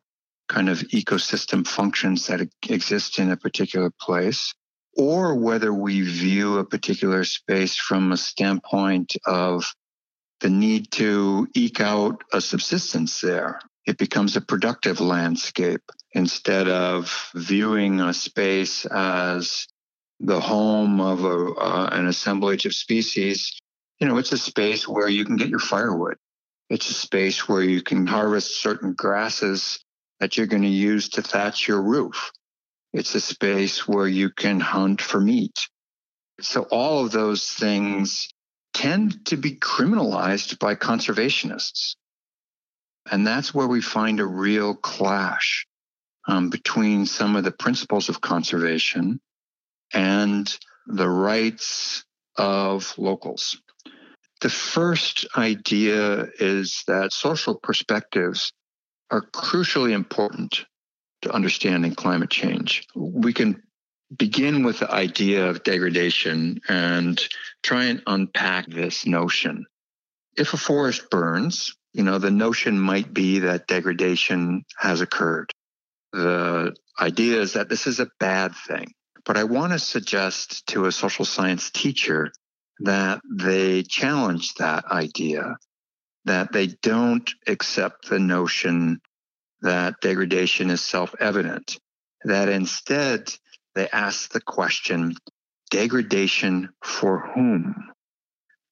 kind 0.49 0.69
of 0.69 0.79
ecosystem 0.79 1.67
functions 1.67 2.27
that 2.29 2.49
exist 2.69 3.19
in 3.19 3.31
a 3.31 3.37
particular 3.37 3.91
place, 4.01 4.55
or 4.97 5.35
whether 5.35 5.73
we 5.73 6.01
view 6.01 6.59
a 6.59 6.65
particular 6.65 7.23
space 7.25 7.77
from 7.77 8.13
a 8.13 8.17
standpoint 8.17 9.15
of 9.27 9.73
the 10.41 10.49
need 10.49 10.91
to 10.93 11.47
eke 11.55 11.81
out 11.81 12.25
a 12.33 12.41
subsistence 12.41 13.21
there. 13.21 13.61
It 13.89 13.97
becomes 13.97 14.37
a 14.37 14.43
productive 14.43 15.01
landscape 15.01 15.81
instead 16.13 16.69
of 16.69 17.31
viewing 17.35 18.03
a 18.03 18.13
space 18.13 18.85
as 18.85 19.67
the 20.21 20.41
home 20.41 21.01
of 21.01 21.25
a, 21.25 21.55
uh, 21.55 21.89
an 21.93 22.07
assemblage 22.07 22.67
of 22.67 22.75
species. 22.75 23.59
You 23.99 24.07
know, 24.07 24.19
it's 24.19 24.33
a 24.33 24.37
space 24.37 24.87
where 24.87 25.09
you 25.09 25.25
can 25.25 25.37
get 25.37 25.49
your 25.49 25.59
firewood. 25.59 26.19
It's 26.69 26.91
a 26.91 26.93
space 26.93 27.49
where 27.49 27.63
you 27.63 27.81
can 27.81 28.07
harvest 28.07 28.61
certain 28.61 28.93
grasses 28.93 29.83
that 30.21 30.37
you're 30.37 30.47
going 30.47 30.65
to 30.65 30.69
use 30.69 31.09
to 31.11 31.23
thatch 31.23 31.67
your 31.67 31.81
roof. 31.81 32.31
It's 32.93 33.15
a 33.15 33.23
space 33.23 33.89
where 33.89 34.07
you 34.07 34.29
can 34.29 34.61
hunt 34.61 35.01
for 35.01 35.19
meat. 35.19 35.67
So 36.43 36.65
all 36.65 37.07
of 37.07 37.13
those 37.13 37.49
things 37.49 38.29
tend 38.75 39.25
to 39.29 39.39
be 39.39 39.57
criminalized 39.57 40.59
by 40.59 40.75
conservationists. 40.75 41.95
And 43.11 43.27
that's 43.27 43.55
where 43.55 43.67
we 43.67 43.81
find 43.81 44.21
a 44.21 44.27
real 44.27 44.75
clash 44.75 45.67
um, 46.27 46.51
between 46.51 47.07
some 47.07 47.37
of 47.37 47.45
the 47.45 47.53
principles 47.53 48.09
of 48.09 48.21
conservation 48.21 49.21
and 49.93 50.59
the 50.87 51.09
rights 51.09 52.05
of 52.37 52.95
locals. 52.99 53.61
The 54.41 54.51
first 54.51 55.27
idea 55.37 56.29
is 56.39 56.85
that 56.87 57.13
social 57.13 57.57
perspectives 57.57 58.53
are 59.11 59.23
crucially 59.23 59.93
important 59.93 60.65
to 61.23 61.33
understanding 61.33 61.95
climate 61.95 62.31
change. 62.31 62.87
We 62.95 63.33
can 63.33 63.63
begin 64.17 64.63
with 64.63 64.79
the 64.79 64.91
idea 64.91 65.49
of 65.49 65.65
degradation 65.65 66.61
and 66.69 67.21
try 67.63 67.85
and 67.85 68.03
unpack 68.07 68.67
this 68.67 69.07
notion. 69.07 69.67
If 70.37 70.55
a 70.55 70.57
forest 70.57 71.11
burns, 71.11 71.75
you 71.93 72.03
know, 72.03 72.19
the 72.19 72.31
notion 72.31 72.79
might 72.79 73.13
be 73.13 73.41
that 73.41 73.67
degradation 73.67 74.65
has 74.77 75.01
occurred. 75.01 75.53
The 76.13 76.75
idea 77.01 77.41
is 77.41 77.55
that 77.55 77.69
this 77.69 77.87
is 77.87 78.01
a 78.01 78.11
bad 78.19 78.55
thing. 78.55 78.93
But 79.25 79.37
I 79.37 79.45
want 79.45 79.73
to 79.73 79.79
suggest 79.79 80.67
to 80.69 80.87
a 80.87 80.93
social 80.93 81.25
science 81.25 81.71
teacher 81.71 82.33
that 82.81 83.21
they 83.31 83.83
challenge 83.83 84.55
that 84.55 84.87
idea, 84.87 85.57
that 86.25 86.53
they 86.53 86.69
don't 86.83 87.31
accept 87.47 88.09
the 88.09 88.19
notion 88.19 89.01
that 89.61 90.01
degradation 90.01 90.71
is 90.71 90.81
self 90.81 91.15
evident, 91.21 91.79
that 92.25 92.49
instead 92.49 93.33
they 93.75 93.89
ask 93.89 94.31
the 94.33 94.41
question 94.41 95.15
degradation 95.71 96.71
for 96.83 97.21
whom? 97.35 97.75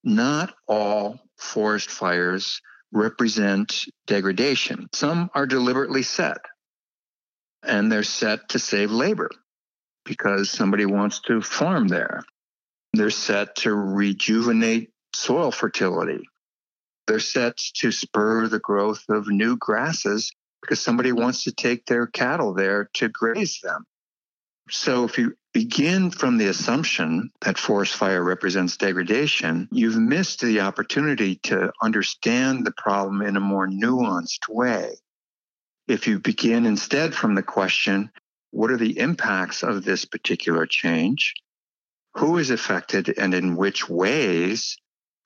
Not 0.05 0.55
all 0.67 1.19
forest 1.37 1.91
fires 1.91 2.61
represent 2.93 3.87
degradation. 4.07 4.89
Some 4.95 5.31
are 5.35 5.47
deliberately 5.47 6.03
set. 6.03 6.39
and 7.63 7.93
they're 7.93 8.05
set 8.05 8.51
to 8.51 8.59
save 8.59 8.91
labor 8.93 9.31
because 10.05 10.51
somebody 10.51 10.87
wants 10.87 11.21
to 11.23 11.43
farm 11.43 11.89
there. 11.89 12.23
They're 12.95 13.11
set 13.11 13.57
to 13.59 13.75
rejuvenate 13.75 14.91
soil 15.15 15.51
fertility. 15.53 16.25
They're 17.07 17.21
set 17.21 17.59
to 17.77 17.93
spur 17.93 18.49
the 18.49 18.61
growth 18.61 19.05
of 19.09 19.29
new 19.29 19.57
grasses 19.57 20.33
because 20.63 20.81
somebody 20.81 21.13
wants 21.13 21.45
to 21.45 21.53
take 21.53 21.87
their 21.87 22.07
cattle 22.07 22.55
there 22.55 22.91
to 22.95 23.09
graze 23.09 23.61
them. 23.63 23.85
So 24.71 25.05
if 25.05 25.19
you 25.19 25.35
begin 25.57 26.11
from 26.11 26.37
the 26.37 26.49
assumption 26.49 27.31
that 27.41 27.57
forest 27.57 27.97
fire 27.97 28.23
represents 28.23 28.77
degradation, 28.77 29.67
you've 29.73 29.97
missed 29.97 30.43
the 30.43 30.61
opportunity 30.61 31.37
to 31.37 31.73
understand 31.83 32.67
the 32.67 32.75
problem 32.77 33.23
in 33.23 33.39
a 33.39 33.41
more 33.41 33.67
nuanced 33.67 34.51
way. 34.51 34.95
If 35.89 36.09
you 36.09 36.19
begin 36.19 36.67
instead 36.67 37.15
from 37.15 37.35
the 37.35 37.43
question, 37.43 38.11
what 38.51 38.71
are 38.71 38.77
the 38.77 38.99
impacts 38.99 39.63
of 39.63 39.83
this 39.83 40.05
particular 40.05 40.67
change? 40.67 41.33
Who 42.17 42.37
is 42.37 42.51
affected 42.51 43.15
and 43.17 43.33
in 43.33 43.57
which 43.57 43.89
ways? 43.89 44.77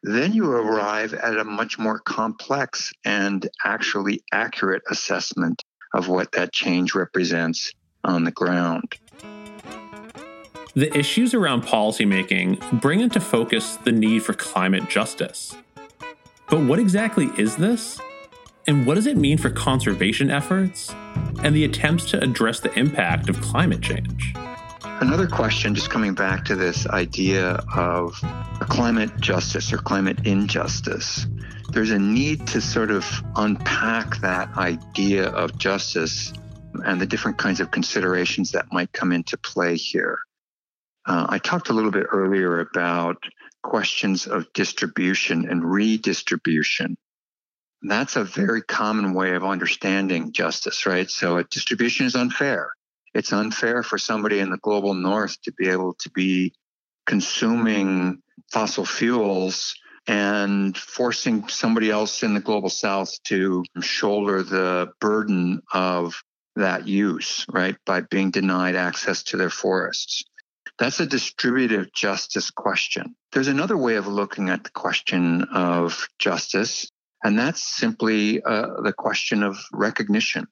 Then 0.04 0.32
you 0.32 0.48
arrive 0.48 1.12
at 1.12 1.38
a 1.38 1.44
much 1.44 1.76
more 1.76 1.98
complex 1.98 2.92
and 3.04 3.48
actually 3.64 4.22
accurate 4.32 4.82
assessment 4.88 5.60
of 5.92 6.06
what 6.06 6.30
that 6.32 6.52
change 6.52 6.94
represents 6.94 7.72
on 8.04 8.22
the 8.22 8.30
ground. 8.30 8.94
The 10.74 10.96
issues 10.96 11.34
around 11.34 11.64
policymaking 11.64 12.80
bring 12.80 13.00
into 13.00 13.18
focus 13.18 13.74
the 13.76 13.90
need 13.90 14.22
for 14.22 14.34
climate 14.34 14.88
justice. 14.88 15.56
But 16.48 16.60
what 16.60 16.78
exactly 16.78 17.28
is 17.36 17.56
this? 17.56 18.00
And 18.68 18.86
what 18.86 18.94
does 18.94 19.08
it 19.08 19.16
mean 19.16 19.36
for 19.36 19.50
conservation 19.50 20.30
efforts 20.30 20.94
and 21.42 21.56
the 21.56 21.64
attempts 21.64 22.04
to 22.12 22.22
address 22.22 22.60
the 22.60 22.72
impact 22.78 23.28
of 23.28 23.40
climate 23.40 23.82
change? 23.82 24.32
Another 24.84 25.26
question, 25.26 25.74
just 25.74 25.90
coming 25.90 26.14
back 26.14 26.44
to 26.44 26.54
this 26.54 26.86
idea 26.86 27.64
of 27.74 28.14
climate 28.60 29.10
justice 29.18 29.72
or 29.72 29.78
climate 29.78 30.24
injustice, 30.24 31.26
there's 31.72 31.90
a 31.90 31.98
need 31.98 32.46
to 32.46 32.60
sort 32.60 32.92
of 32.92 33.04
unpack 33.34 34.20
that 34.20 34.56
idea 34.56 35.30
of 35.30 35.58
justice 35.58 36.32
and 36.84 37.00
the 37.00 37.06
different 37.06 37.38
kinds 37.38 37.58
of 37.58 37.72
considerations 37.72 38.52
that 38.52 38.72
might 38.72 38.92
come 38.92 39.10
into 39.10 39.36
play 39.36 39.74
here. 39.74 40.20
Uh, 41.06 41.26
I 41.28 41.38
talked 41.38 41.70
a 41.70 41.72
little 41.72 41.90
bit 41.90 42.06
earlier 42.10 42.60
about 42.60 43.16
questions 43.62 44.26
of 44.26 44.52
distribution 44.52 45.48
and 45.48 45.64
redistribution. 45.64 46.96
That's 47.82 48.16
a 48.16 48.24
very 48.24 48.62
common 48.62 49.14
way 49.14 49.34
of 49.34 49.44
understanding 49.44 50.32
justice, 50.32 50.84
right? 50.84 51.10
So 51.10 51.38
a 51.38 51.44
distribution 51.44 52.06
is 52.06 52.14
unfair 52.14 52.70
it's 53.14 53.32
unfair 53.32 53.82
for 53.82 53.98
somebody 53.98 54.38
in 54.38 54.50
the 54.50 54.58
global 54.58 54.94
north 54.94 55.40
to 55.42 55.52
be 55.52 55.68
able 55.68 55.94
to 55.94 56.10
be 56.10 56.54
consuming 57.06 58.22
fossil 58.52 58.84
fuels 58.84 59.74
and 60.06 60.76
forcing 60.76 61.46
somebody 61.48 61.90
else 61.90 62.22
in 62.22 62.34
the 62.34 62.40
global 62.40 62.70
south 62.70 63.22
to 63.24 63.64
shoulder 63.80 64.42
the 64.42 64.92
burden 65.00 65.60
of 65.72 66.22
that 66.56 66.86
use, 66.86 67.44
right, 67.48 67.76
by 67.86 68.00
being 68.00 68.30
denied 68.30 68.74
access 68.74 69.22
to 69.22 69.36
their 69.36 69.50
forests. 69.50 70.24
That's 70.80 70.98
a 70.98 71.04
distributive 71.04 71.92
justice 71.92 72.50
question. 72.50 73.14
There's 73.32 73.48
another 73.48 73.76
way 73.76 73.96
of 73.96 74.06
looking 74.06 74.48
at 74.48 74.64
the 74.64 74.70
question 74.70 75.42
of 75.52 76.08
justice, 76.18 76.90
and 77.22 77.38
that's 77.38 77.62
simply 77.76 78.42
uh, 78.42 78.80
the 78.82 78.94
question 78.94 79.42
of 79.42 79.58
recognition. 79.74 80.46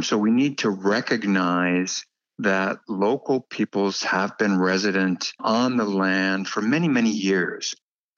So 0.00 0.16
we 0.16 0.30
need 0.30 0.58
to 0.58 0.70
recognize 0.70 2.02
that 2.38 2.78
local 2.88 3.42
peoples 3.42 4.02
have 4.04 4.38
been 4.38 4.58
resident 4.58 5.30
on 5.38 5.76
the 5.76 5.84
land 5.84 6.48
for 6.48 6.62
many, 6.62 6.88
many 6.88 7.10
years. 7.10 7.74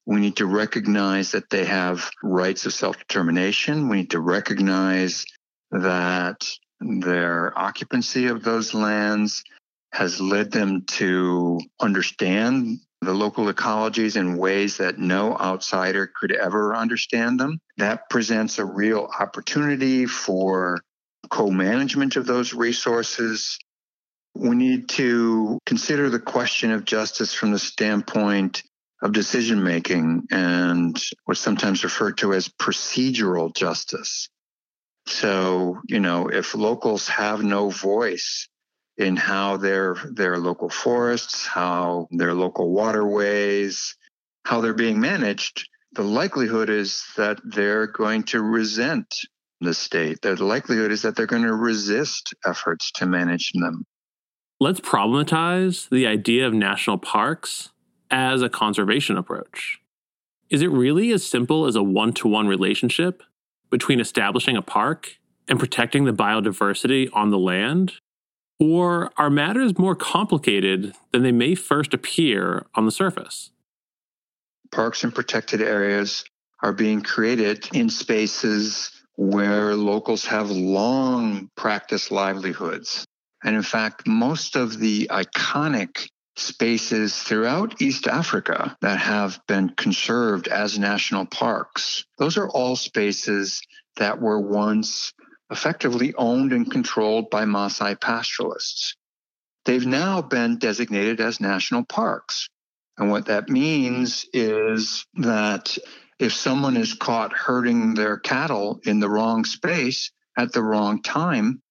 We 0.06 0.20
need 0.20 0.36
to 0.36 0.46
recognize 0.46 1.32
that 1.32 1.50
they 1.50 1.64
have 1.64 2.08
rights 2.22 2.64
of 2.64 2.72
self 2.72 2.96
determination. 2.96 3.88
We 3.88 3.96
need 3.98 4.10
to 4.10 4.20
recognize 4.20 5.24
that 5.72 6.46
their 6.80 7.58
occupancy 7.58 8.28
of 8.28 8.44
those 8.44 8.72
lands 8.72 9.42
has 9.92 10.20
led 10.20 10.50
them 10.50 10.84
to 10.86 11.60
understand 11.80 12.78
the 13.00 13.14
local 13.14 13.52
ecologies 13.52 14.16
in 14.16 14.36
ways 14.36 14.78
that 14.78 14.98
no 14.98 15.36
outsider 15.36 16.10
could 16.20 16.32
ever 16.32 16.74
understand 16.74 17.38
them. 17.38 17.60
That 17.76 18.10
presents 18.10 18.58
a 18.58 18.64
real 18.64 19.08
opportunity 19.18 20.06
for 20.06 20.80
co 21.30 21.50
management 21.50 22.16
of 22.16 22.26
those 22.26 22.52
resources. 22.52 23.58
We 24.34 24.56
need 24.56 24.88
to 24.90 25.58
consider 25.64 26.10
the 26.10 26.20
question 26.20 26.70
of 26.70 26.84
justice 26.84 27.32
from 27.32 27.52
the 27.52 27.58
standpoint 27.58 28.62
of 29.00 29.12
decision 29.12 29.62
making 29.62 30.26
and 30.30 31.00
what's 31.24 31.40
sometimes 31.40 31.84
referred 31.84 32.18
to 32.18 32.34
as 32.34 32.48
procedural 32.48 33.54
justice. 33.54 34.28
So, 35.06 35.80
you 35.86 36.00
know, 36.00 36.28
if 36.28 36.54
locals 36.54 37.08
have 37.08 37.42
no 37.42 37.70
voice 37.70 38.48
in 38.98 39.16
how 39.16 39.56
their 39.56 39.96
their 40.10 40.36
local 40.38 40.68
forests, 40.68 41.46
how 41.46 42.08
their 42.10 42.34
local 42.34 42.70
waterways, 42.70 43.96
how 44.44 44.60
they're 44.60 44.74
being 44.74 45.00
managed, 45.00 45.68
the 45.92 46.02
likelihood 46.02 46.68
is 46.68 47.04
that 47.16 47.40
they're 47.44 47.86
going 47.86 48.24
to 48.24 48.42
resent 48.42 49.14
the 49.60 49.74
state, 49.74 50.20
the 50.22 50.34
likelihood 50.36 50.92
is 50.92 51.02
that 51.02 51.16
they're 51.16 51.26
going 51.26 51.42
to 51.42 51.54
resist 51.54 52.34
efforts 52.44 52.92
to 52.92 53.06
manage 53.06 53.52
them. 53.54 53.84
Let's 54.60 54.80
problematize 54.80 55.88
the 55.88 56.06
idea 56.06 56.46
of 56.46 56.52
national 56.52 56.98
parks 56.98 57.70
as 58.10 58.42
a 58.42 58.48
conservation 58.48 59.16
approach. 59.16 59.78
Is 60.50 60.62
it 60.62 60.70
really 60.70 61.12
as 61.12 61.24
simple 61.24 61.66
as 61.66 61.76
a 61.76 61.82
one 61.82 62.12
to 62.14 62.28
one 62.28 62.48
relationship 62.48 63.22
between 63.70 64.00
establishing 64.00 64.56
a 64.56 64.62
park 64.62 65.18
and 65.46 65.58
protecting 65.58 66.04
the 66.04 66.12
biodiversity 66.12 67.08
on 67.12 67.30
the 67.30 67.38
land? 67.38 67.94
Or 68.60 69.12
are 69.16 69.30
matters 69.30 69.78
more 69.78 69.94
complicated 69.94 70.94
than 71.12 71.22
they 71.22 71.32
may 71.32 71.54
first 71.54 71.94
appear 71.94 72.66
on 72.74 72.86
the 72.86 72.90
surface? 72.90 73.50
Parks 74.72 75.04
and 75.04 75.14
protected 75.14 75.62
areas 75.62 76.24
are 76.62 76.72
being 76.72 77.02
created 77.02 77.68
in 77.72 77.88
spaces 77.88 78.90
where 79.16 79.74
locals 79.74 80.24
have 80.26 80.50
long 80.50 81.50
practiced 81.56 82.10
livelihoods. 82.10 83.04
And 83.44 83.54
in 83.54 83.62
fact, 83.62 84.06
most 84.06 84.56
of 84.56 84.78
the 84.78 85.08
iconic 85.10 86.08
spaces 86.36 87.16
throughout 87.16 87.80
East 87.80 88.06
Africa 88.06 88.76
that 88.80 88.98
have 88.98 89.40
been 89.46 89.70
conserved 89.70 90.48
as 90.48 90.78
national 90.78 91.26
parks, 91.26 92.04
those 92.18 92.36
are 92.36 92.48
all 92.48 92.76
spaces 92.76 93.60
that 93.96 94.20
were 94.20 94.40
once 94.40 95.12
effectively 95.50 96.14
owned 96.14 96.52
and 96.52 96.70
controlled 96.70 97.30
by 97.30 97.44
Maasai 97.44 98.00
pastoralists. 98.00 98.94
They've 99.64 99.86
now 99.86 100.22
been 100.22 100.58
designated 100.58 101.20
as 101.20 101.40
national 101.40 101.84
parks. 101.84 102.48
And 102.96 103.10
what 103.10 103.26
that 103.26 103.48
means 103.48 104.26
is 104.32 105.06
that 105.14 105.76
if 106.18 106.32
someone 106.32 106.76
is 106.76 106.94
caught 106.94 107.32
herding 107.32 107.94
their 107.94 108.18
cattle 108.18 108.80
in 108.84 108.98
the 108.98 109.08
wrong 109.08 109.44
space 109.44 110.10
at 110.36 110.52
the 110.52 110.62
wrong 110.62 111.02
time, 111.02 111.62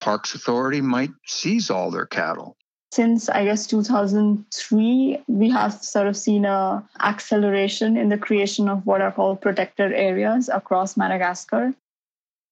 Parks 0.00 0.34
Authority 0.34 0.80
might 0.80 1.10
seize 1.26 1.70
all 1.70 1.90
their 1.90 2.06
cattle. 2.06 2.56
Since 2.92 3.28
I 3.28 3.44
guess 3.44 3.66
2003, 3.66 5.24
we 5.26 5.50
have 5.50 5.72
sort 5.82 6.06
of 6.06 6.16
seen 6.16 6.44
a 6.44 6.88
acceleration 7.00 7.96
in 7.96 8.08
the 8.08 8.18
creation 8.18 8.68
of 8.68 8.86
what 8.86 9.00
are 9.00 9.12
called 9.12 9.40
protected 9.40 9.92
areas 9.92 10.48
across 10.48 10.96
Madagascar. 10.96 11.74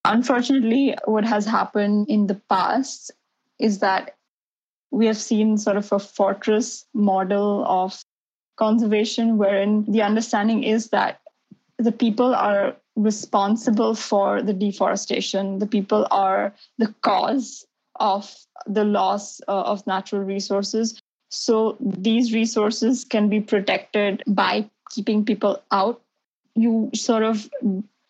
Unfortunately, 0.04 0.94
what 1.06 1.24
has 1.24 1.46
happened 1.46 2.08
in 2.08 2.26
the 2.26 2.34
past 2.48 3.10
is 3.58 3.78
that 3.78 4.16
we 4.90 5.06
have 5.06 5.16
seen 5.16 5.56
sort 5.58 5.76
of 5.76 5.90
a 5.92 5.98
fortress 5.98 6.86
model 6.94 7.64
of 7.66 8.04
conservation 8.56 9.38
wherein 9.38 9.84
the 9.90 10.02
understanding 10.02 10.62
is 10.62 10.90
that 10.90 11.20
the 11.78 11.90
people 11.92 12.34
are 12.34 12.76
responsible 12.96 13.94
for 13.94 14.42
the 14.42 14.52
deforestation. 14.52 15.58
The 15.58 15.66
people 15.66 16.06
are 16.10 16.54
the 16.78 16.94
cause 17.02 17.66
of 17.96 18.32
the 18.66 18.84
loss 18.84 19.40
uh, 19.48 19.62
of 19.62 19.86
natural 19.86 20.22
resources. 20.22 21.00
So 21.30 21.76
these 21.80 22.32
resources 22.32 23.04
can 23.04 23.28
be 23.28 23.40
protected 23.40 24.22
by 24.26 24.70
keeping 24.90 25.24
people 25.24 25.62
out. 25.72 26.00
You 26.54 26.90
sort 26.94 27.24
of 27.24 27.50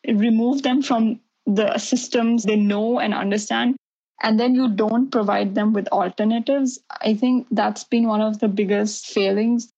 remove 0.07 0.63
them 0.63 0.83
from 0.83 1.21
the 1.47 1.77
systems 1.79 2.45
they 2.45 2.57
know 2.57 2.99
and 2.99 3.15
understand, 3.15 3.77
and 4.23 4.39
then 4.41 4.55
you 4.55 4.69
don't 4.69 5.11
provide 5.11 5.55
them 5.55 5.73
with 5.73 5.89
alternatives. 5.89 6.79
I 7.03 7.15
think 7.15 7.47
that's 7.51 7.85
been 7.85 8.07
one 8.07 8.21
of 8.21 8.39
the 8.39 8.49
biggest 8.49 9.07
failings. 9.07 9.71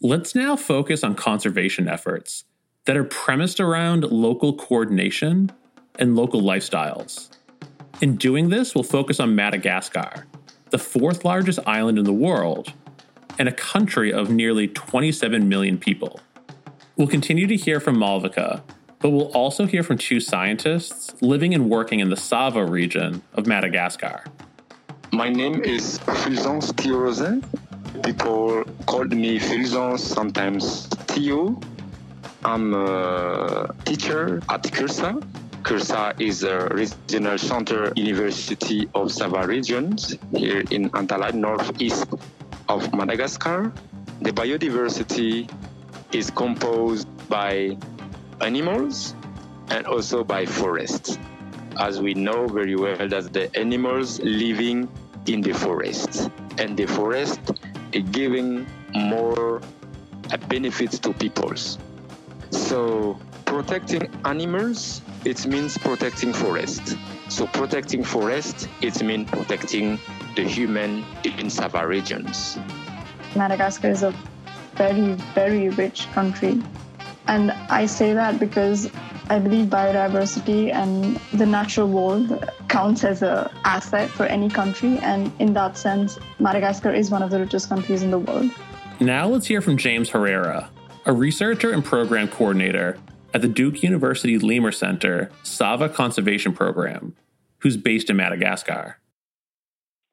Let's 0.00 0.34
now 0.34 0.54
focus 0.54 1.02
on 1.02 1.16
conservation 1.16 1.88
efforts 1.88 2.44
that 2.84 2.96
are 2.96 3.04
premised 3.04 3.58
around 3.58 4.04
local 4.04 4.54
coordination 4.56 5.50
and 5.98 6.14
local 6.14 6.40
lifestyles. 6.40 7.28
In 8.00 8.16
doing 8.16 8.48
this, 8.48 8.74
we'll 8.74 8.84
focus 8.84 9.18
on 9.18 9.34
Madagascar, 9.34 10.26
the 10.70 10.78
fourth 10.78 11.24
largest 11.24 11.58
island 11.66 11.98
in 11.98 12.04
the 12.04 12.12
world, 12.12 12.72
and 13.38 13.48
a 13.48 13.52
country 13.52 14.12
of 14.12 14.30
nearly 14.30 14.68
27 14.68 15.48
million 15.48 15.78
people. 15.78 16.20
We'll 16.96 17.08
continue 17.08 17.46
to 17.48 17.56
hear 17.56 17.80
from 17.80 17.96
Malvika, 17.96 18.62
but 19.00 19.10
we'll 19.10 19.32
also 19.32 19.66
hear 19.66 19.82
from 19.82 19.98
two 19.98 20.20
scientists 20.20 21.14
living 21.22 21.54
and 21.54 21.70
working 21.70 22.00
in 22.00 22.10
the 22.10 22.16
Sava 22.16 22.64
region 22.64 23.22
of 23.34 23.46
Madagascar. 23.46 24.24
My 25.12 25.28
name 25.28 25.62
is 25.62 25.98
Fulgence 25.98 26.72
Thiorose. 26.72 27.42
People 28.04 28.64
called 28.86 29.12
me 29.12 29.38
Fulgence, 29.38 30.02
sometimes 30.02 30.86
Theo. 31.06 31.60
I'm 32.44 32.74
a 32.74 33.72
teacher 33.84 34.42
at 34.48 34.62
Cursa. 34.64 35.22
Cursa 35.62 36.20
is 36.20 36.44
a 36.44 36.68
regional 36.68 37.38
center 37.38 37.92
university 37.96 38.88
of 38.94 39.10
Sava 39.12 39.46
regions 39.46 40.16
here 40.34 40.62
in 40.70 40.90
Antalaha, 40.90 41.34
northeast 41.34 42.06
of 42.68 42.92
Madagascar. 42.94 43.72
The 44.22 44.32
biodiversity 44.32 45.50
is 46.12 46.30
composed 46.30 47.08
by 47.28 47.76
animals 48.40 49.14
and 49.70 49.86
also 49.86 50.24
by 50.24 50.46
forests. 50.46 51.18
As 51.78 52.00
we 52.00 52.14
know 52.14 52.46
very 52.48 52.74
well 52.76 53.08
that 53.08 53.32
the 53.32 53.54
animals 53.56 54.20
living 54.20 54.88
in 55.26 55.40
the 55.40 55.52
forest 55.52 56.30
and 56.58 56.76
the 56.76 56.86
forest 56.86 57.40
giving 58.10 58.66
more 58.94 59.60
uh, 60.30 60.36
benefits 60.48 60.98
to 61.00 61.12
peoples. 61.12 61.78
So 62.50 63.18
protecting 63.44 64.08
animals, 64.24 65.02
it 65.24 65.46
means 65.46 65.78
protecting 65.78 66.32
forest. 66.32 66.96
So 67.28 67.46
protecting 67.46 68.02
forest, 68.02 68.68
it 68.80 69.02
means 69.02 69.30
protecting 69.30 69.98
the 70.36 70.44
human 70.44 71.04
in 71.24 71.50
Sava 71.50 71.86
regions. 71.86 72.58
Madagascar 73.36 73.90
is 73.90 74.02
a 74.02 74.14
very, 74.74 75.12
very 75.34 75.68
rich 75.70 76.10
country. 76.12 76.62
And 77.28 77.52
I 77.70 77.86
say 77.86 78.14
that 78.14 78.40
because 78.40 78.90
I 79.28 79.38
believe 79.38 79.66
biodiversity 79.66 80.72
and 80.72 81.16
the 81.34 81.44
natural 81.44 81.86
world 81.86 82.50
counts 82.68 83.04
as 83.04 83.22
an 83.22 83.50
asset 83.64 84.08
for 84.08 84.24
any 84.24 84.48
country. 84.48 84.98
And 84.98 85.30
in 85.38 85.52
that 85.52 85.76
sense, 85.76 86.18
Madagascar 86.38 86.90
is 86.90 87.10
one 87.10 87.22
of 87.22 87.30
the 87.30 87.38
richest 87.38 87.68
countries 87.68 88.02
in 88.02 88.10
the 88.10 88.18
world. 88.18 88.50
Now 89.00 89.28
let's 89.28 89.46
hear 89.46 89.60
from 89.60 89.76
James 89.76 90.08
Herrera, 90.08 90.70
a 91.04 91.12
researcher 91.12 91.70
and 91.70 91.84
program 91.84 92.28
coordinator 92.28 92.98
at 93.34 93.42
the 93.42 93.48
Duke 93.48 93.82
University 93.82 94.38
Lemur 94.38 94.72
Center 94.72 95.30
Sava 95.42 95.90
Conservation 95.90 96.54
Program, 96.54 97.14
who's 97.58 97.76
based 97.76 98.08
in 98.08 98.16
Madagascar. 98.16 98.98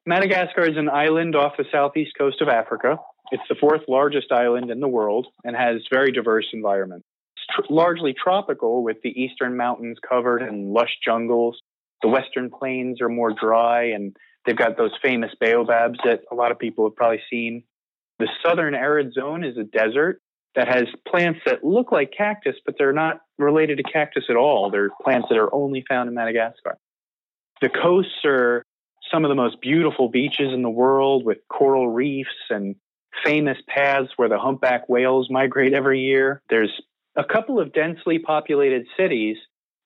Madagascar 0.04 0.68
is 0.68 0.76
an 0.76 0.90
island 0.90 1.34
off 1.34 1.56
the 1.56 1.64
southeast 1.72 2.12
coast 2.16 2.42
of 2.42 2.48
Africa. 2.48 2.98
It's 3.30 3.42
the 3.48 3.56
fourth 3.56 3.82
largest 3.88 4.32
island 4.32 4.70
in 4.70 4.80
the 4.80 4.88
world 4.88 5.26
and 5.44 5.56
has 5.56 5.82
very 5.92 6.12
diverse 6.12 6.46
environment. 6.52 7.04
It's 7.36 7.66
tr- 7.66 7.72
largely 7.72 8.14
tropical 8.14 8.82
with 8.82 8.98
the 9.02 9.10
eastern 9.10 9.56
mountains 9.56 9.98
covered 10.06 10.42
in 10.42 10.72
lush 10.72 10.96
jungles. 11.04 11.60
The 12.02 12.08
western 12.08 12.50
plains 12.50 13.00
are 13.00 13.08
more 13.08 13.32
dry 13.32 13.90
and 13.90 14.16
they've 14.44 14.56
got 14.56 14.76
those 14.76 14.92
famous 15.02 15.32
baobabs 15.40 15.98
that 16.04 16.20
a 16.30 16.34
lot 16.34 16.52
of 16.52 16.58
people 16.58 16.86
have 16.86 16.96
probably 16.96 17.22
seen. 17.30 17.64
The 18.18 18.28
southern 18.44 18.74
arid 18.74 19.12
zone 19.12 19.44
is 19.44 19.56
a 19.56 19.64
desert 19.64 20.20
that 20.54 20.68
has 20.68 20.84
plants 21.06 21.40
that 21.44 21.62
look 21.62 21.92
like 21.92 22.12
cactus, 22.16 22.56
but 22.64 22.76
they're 22.78 22.92
not 22.92 23.20
related 23.38 23.76
to 23.78 23.82
cactus 23.82 24.24
at 24.30 24.36
all. 24.36 24.70
They're 24.70 24.90
plants 25.02 25.28
that 25.28 25.38
are 25.38 25.54
only 25.54 25.84
found 25.86 26.08
in 26.08 26.14
Madagascar. 26.14 26.78
The 27.60 27.68
coasts 27.68 28.24
are 28.24 28.62
some 29.12 29.24
of 29.24 29.28
the 29.28 29.34
most 29.34 29.60
beautiful 29.60 30.08
beaches 30.08 30.52
in 30.52 30.62
the 30.62 30.70
world 30.70 31.24
with 31.24 31.38
coral 31.48 31.88
reefs 31.88 32.30
and 32.50 32.76
famous 33.24 33.58
paths 33.68 34.10
where 34.16 34.28
the 34.28 34.38
humpback 34.38 34.88
whales 34.88 35.28
migrate 35.30 35.72
every 35.72 36.00
year. 36.00 36.42
There's 36.50 36.72
a 37.16 37.24
couple 37.24 37.60
of 37.60 37.72
densely 37.72 38.18
populated 38.18 38.86
cities, 38.96 39.36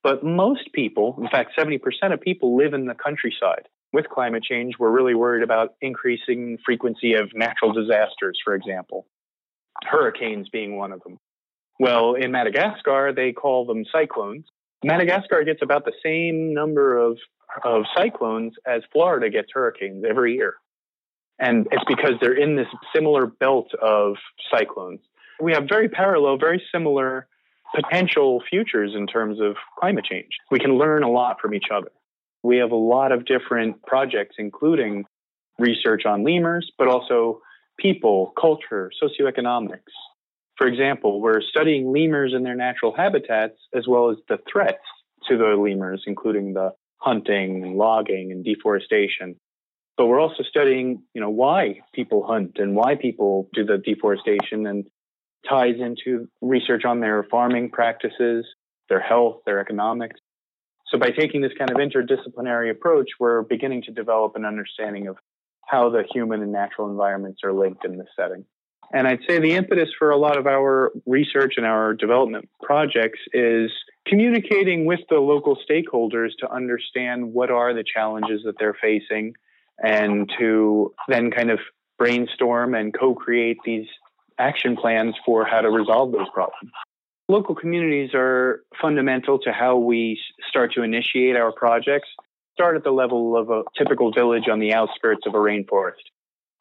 but 0.03 0.25
most 0.25 0.73
people, 0.73 1.17
in 1.21 1.29
fact, 1.29 1.53
70% 1.59 1.81
of 2.13 2.21
people 2.21 2.57
live 2.57 2.75
in 2.75 2.87
the 2.87 2.95
countryside. 2.95 3.69
With 3.93 4.09
climate 4.09 4.45
change, 4.45 4.75
we're 4.79 4.91
really 4.91 5.15
worried 5.15 5.43
about 5.43 5.75
increasing 5.81 6.59
frequency 6.65 7.15
of 7.15 7.31
natural 7.35 7.73
disasters, 7.73 8.39
for 8.45 8.55
example, 8.55 9.07
hurricanes 9.85 10.49
being 10.49 10.77
one 10.77 10.93
of 10.93 11.03
them. 11.03 11.19
Well, 11.79 12.15
in 12.15 12.31
Madagascar, 12.31 13.13
they 13.15 13.33
call 13.33 13.65
them 13.65 13.85
cyclones. 13.91 14.45
Madagascar 14.85 15.45
gets 15.45 15.61
about 15.63 15.85
the 15.85 15.93
same 16.05 16.55
number 16.55 16.99
of, 16.99 17.19
of 17.65 17.83
cyclones 17.97 18.55
as 18.67 18.83
Florida 18.93 19.29
gets 19.29 19.49
hurricanes 19.53 20.05
every 20.09 20.35
year. 20.35 20.55
And 21.41 21.67
it's 21.73 21.85
because 21.89 22.13
they're 22.21 22.37
in 22.37 22.55
this 22.55 22.69
similar 22.95 23.27
belt 23.27 23.73
of 23.81 24.17
cyclones. 24.55 25.01
We 25.41 25.53
have 25.53 25.65
very 25.69 25.89
parallel, 25.89 26.37
very 26.37 26.63
similar 26.71 27.27
potential 27.75 28.43
futures 28.49 28.93
in 28.95 29.07
terms 29.07 29.41
of 29.41 29.57
climate 29.79 30.05
change. 30.05 30.29
We 30.51 30.59
can 30.59 30.77
learn 30.77 31.03
a 31.03 31.11
lot 31.11 31.41
from 31.41 31.55
each 31.55 31.69
other. 31.73 31.91
We 32.43 32.59
have 32.59 32.73
a 32.73 32.77
lot 32.77 33.11
of 33.13 33.25
different 33.25 33.83
projects, 33.83 34.37
including 34.39 35.05
research 35.59 36.05
on 36.05 36.25
lemurs, 36.25 36.71
but 36.77 36.89
also 36.89 37.41
people, 37.79 38.33
culture, 38.39 38.91
socioeconomics. 39.03 39.93
For 40.57 40.67
example, 40.67 41.23
we're 41.23 41.41
studying 41.41 41.91
lemurs 41.91 42.35
in 42.37 42.43
their 42.43 42.55
natural 42.55 42.95
habitats 42.95 43.57
as 43.75 43.87
well 43.89 44.11
as 44.11 44.19
the 44.29 44.39
threats 44.51 44.85
to 45.29 45.39
the 45.39 45.57
lemurs, 45.57 46.05
including 46.07 46.53
the 46.53 46.73
hunting, 46.99 47.77
logging, 47.79 48.31
and 48.31 48.45
deforestation. 48.45 49.37
But 50.01 50.07
we're 50.07 50.19
also 50.19 50.45
studying, 50.45 51.03
you 51.13 51.21
know, 51.21 51.29
why 51.29 51.81
people 51.93 52.27
hunt 52.27 52.53
and 52.57 52.75
why 52.75 52.95
people 52.95 53.51
do 53.53 53.67
the 53.67 53.77
deforestation 53.77 54.67
and 54.67 54.87
ties 55.47 55.75
into 55.79 56.27
research 56.41 56.87
on 56.87 57.01
their 57.01 57.23
farming 57.31 57.69
practices, 57.71 58.47
their 58.89 59.01
health, 59.01 59.43
their 59.45 59.61
economics. 59.61 60.19
So 60.87 60.99
by 60.99 61.11
taking 61.11 61.43
this 61.43 61.53
kind 61.59 61.71
of 61.71 61.77
interdisciplinary 61.77 62.71
approach, 62.71 63.11
we're 63.21 63.43
beginning 63.43 63.83
to 63.83 63.91
develop 63.91 64.37
an 64.37 64.47
understanding 64.47 65.07
of 65.07 65.19
how 65.67 65.91
the 65.91 66.05
human 66.11 66.41
and 66.43 66.51
natural 66.51 66.89
environments 66.91 67.43
are 67.45 67.53
linked 67.53 67.85
in 67.85 67.99
this 67.99 68.09
setting. 68.19 68.47
And 68.95 69.07
I'd 69.07 69.21
say 69.29 69.39
the 69.39 69.53
impetus 69.53 69.91
for 69.99 70.13
a 70.13 70.17
lot 70.17 70.39
of 70.39 70.47
our 70.47 70.93
research 71.05 71.59
and 71.59 71.67
our 71.67 71.93
development 71.93 72.49
projects 72.63 73.19
is 73.35 73.71
communicating 74.07 74.87
with 74.87 75.01
the 75.11 75.17
local 75.17 75.59
stakeholders 75.71 76.31
to 76.39 76.51
understand 76.51 77.35
what 77.35 77.51
are 77.51 77.75
the 77.75 77.85
challenges 77.85 78.45
that 78.47 78.55
they're 78.59 78.79
facing 78.81 79.35
and 79.83 80.31
to 80.39 80.95
then 81.09 81.31
kind 81.31 81.51
of 81.51 81.59
brainstorm 81.99 82.75
and 82.75 82.95
co-create 82.99 83.59
these 83.65 83.87
action 84.39 84.77
plans 84.77 85.15
for 85.25 85.45
how 85.45 85.61
to 85.61 85.69
resolve 85.69 86.13
those 86.13 86.29
problems. 86.33 86.73
Local 87.29 87.55
communities 87.55 88.11
are 88.15 88.63
fundamental 88.81 89.39
to 89.41 89.53
how 89.53 89.77
we 89.77 90.21
start 90.49 90.73
to 90.75 90.83
initiate 90.83 91.37
our 91.37 91.53
projects. 91.53 92.09
Start 92.55 92.77
at 92.77 92.85
the 92.85 92.91
level 92.91 93.37
of 93.37 93.51
a 93.51 93.63
typical 93.79 94.13
village 94.13 94.49
on 94.51 94.59
the 94.59 94.75
outskirts 94.75 95.27
of 95.27 95.35
a 95.35 95.39
rainforest. 95.39 96.03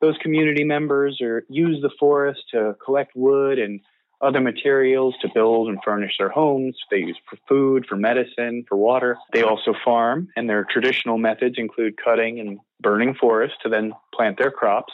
Those 0.01 0.15
community 0.21 0.63
members 0.63 1.19
are, 1.21 1.43
use 1.49 1.81
the 1.81 1.89
forest 1.99 2.41
to 2.51 2.75
collect 2.85 3.11
wood 3.15 3.59
and 3.59 3.81
other 4.21 4.41
materials 4.41 5.15
to 5.21 5.29
build 5.33 5.69
and 5.69 5.79
furnish 5.83 6.15
their 6.17 6.29
homes. 6.29 6.77
They 6.91 6.97
use 6.97 7.17
for 7.29 7.37
food, 7.47 7.85
for 7.87 7.95
medicine, 7.95 8.65
for 8.67 8.77
water. 8.77 9.17
They 9.33 9.43
also 9.43 9.73
farm, 9.85 10.27
and 10.35 10.49
their 10.49 10.65
traditional 10.69 11.17
methods 11.17 11.55
include 11.57 11.95
cutting 12.03 12.39
and 12.39 12.59
burning 12.81 13.15
forests 13.15 13.57
to 13.63 13.69
then 13.69 13.93
plant 14.13 14.37
their 14.37 14.51
crops. 14.51 14.93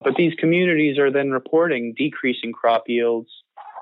But 0.00 0.14
these 0.16 0.34
communities 0.38 0.98
are 0.98 1.10
then 1.10 1.30
reporting 1.30 1.94
decreasing 1.96 2.52
crop 2.52 2.84
yields, 2.88 3.30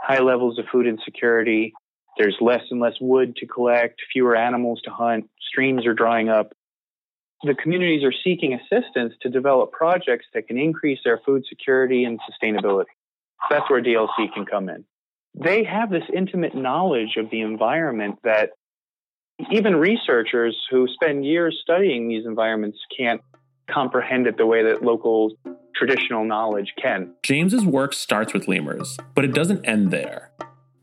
high 0.02 0.20
levels 0.20 0.58
of 0.58 0.66
food 0.70 0.86
insecurity. 0.86 1.72
There's 2.18 2.36
less 2.40 2.62
and 2.70 2.80
less 2.80 2.96
wood 3.00 3.36
to 3.36 3.46
collect, 3.46 4.00
fewer 4.12 4.36
animals 4.36 4.80
to 4.84 4.90
hunt, 4.90 5.30
streams 5.40 5.86
are 5.86 5.94
drying 5.94 6.28
up. 6.28 6.52
The 7.42 7.54
communities 7.54 8.04
are 8.04 8.12
seeking 8.12 8.52
assistance 8.52 9.14
to 9.22 9.30
develop 9.30 9.72
projects 9.72 10.26
that 10.34 10.46
can 10.46 10.58
increase 10.58 10.98
their 11.04 11.20
food 11.24 11.44
security 11.48 12.04
and 12.04 12.20
sustainability. 12.20 12.84
That's 13.48 13.68
where 13.70 13.82
DLC 13.82 14.32
can 14.34 14.44
come 14.44 14.68
in. 14.68 14.84
They 15.34 15.64
have 15.64 15.90
this 15.90 16.04
intimate 16.14 16.54
knowledge 16.54 17.16
of 17.16 17.30
the 17.30 17.40
environment 17.40 18.18
that 18.24 18.50
even 19.50 19.76
researchers 19.76 20.56
who 20.70 20.86
spend 20.88 21.24
years 21.24 21.58
studying 21.62 22.08
these 22.08 22.26
environments 22.26 22.78
can't 22.96 23.20
comprehend 23.70 24.26
it 24.26 24.36
the 24.36 24.46
way 24.46 24.64
that 24.64 24.82
local 24.82 25.32
traditional 25.74 26.24
knowledge 26.24 26.74
can. 26.80 27.14
James's 27.22 27.64
work 27.64 27.94
starts 27.94 28.34
with 28.34 28.48
lemurs, 28.48 28.98
but 29.14 29.24
it 29.24 29.32
doesn't 29.32 29.64
end 29.64 29.90
there. 29.90 30.32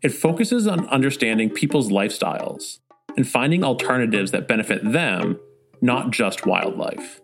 It 0.02 0.10
focuses 0.10 0.68
on 0.68 0.88
understanding 0.88 1.50
people's 1.50 1.90
lifestyles 1.90 2.80
and 3.16 3.28
finding 3.28 3.64
alternatives 3.64 4.32
that 4.32 4.48
benefit 4.48 4.92
them, 4.92 5.40
not 5.82 6.12
just 6.12 6.46
wildlife. 6.46 7.20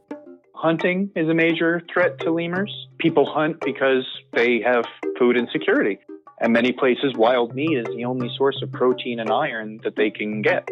Hunting 0.64 1.10
is 1.14 1.28
a 1.28 1.34
major 1.34 1.82
threat 1.92 2.20
to 2.22 2.32
lemurs. 2.32 2.74
People 2.98 3.30
hunt 3.30 3.60
because 3.60 4.08
they 4.32 4.62
have 4.62 4.86
food 5.20 5.36
insecurity. 5.36 6.00
And 6.40 6.54
many 6.54 6.72
places, 6.72 7.12
wild 7.18 7.54
meat 7.54 7.78
is 7.78 7.86
the 7.94 8.06
only 8.06 8.30
source 8.38 8.58
of 8.64 8.72
protein 8.72 9.20
and 9.20 9.30
iron 9.30 9.82
that 9.84 9.98
they 9.98 10.10
can 10.10 10.42
get. 10.42 10.70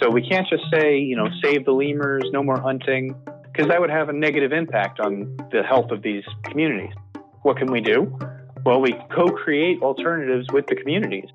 So 0.00 0.08
we 0.08 0.22
can't 0.22 0.46
just 0.48 0.62
say, 0.72 0.98
you 0.98 1.16
know, 1.16 1.26
save 1.42 1.64
the 1.64 1.72
lemurs, 1.72 2.22
no 2.30 2.44
more 2.44 2.60
hunting, 2.60 3.16
because 3.50 3.66
that 3.70 3.80
would 3.80 3.90
have 3.90 4.08
a 4.08 4.12
negative 4.12 4.52
impact 4.52 5.00
on 5.00 5.36
the 5.50 5.64
health 5.64 5.90
of 5.90 6.00
these 6.00 6.22
communities. 6.44 6.94
What 7.42 7.56
can 7.56 7.72
we 7.72 7.80
do? 7.80 8.16
Well, 8.64 8.80
we 8.80 8.92
co 9.12 9.30
create 9.30 9.82
alternatives 9.82 10.46
with 10.52 10.68
the 10.68 10.76
communities. 10.76 11.28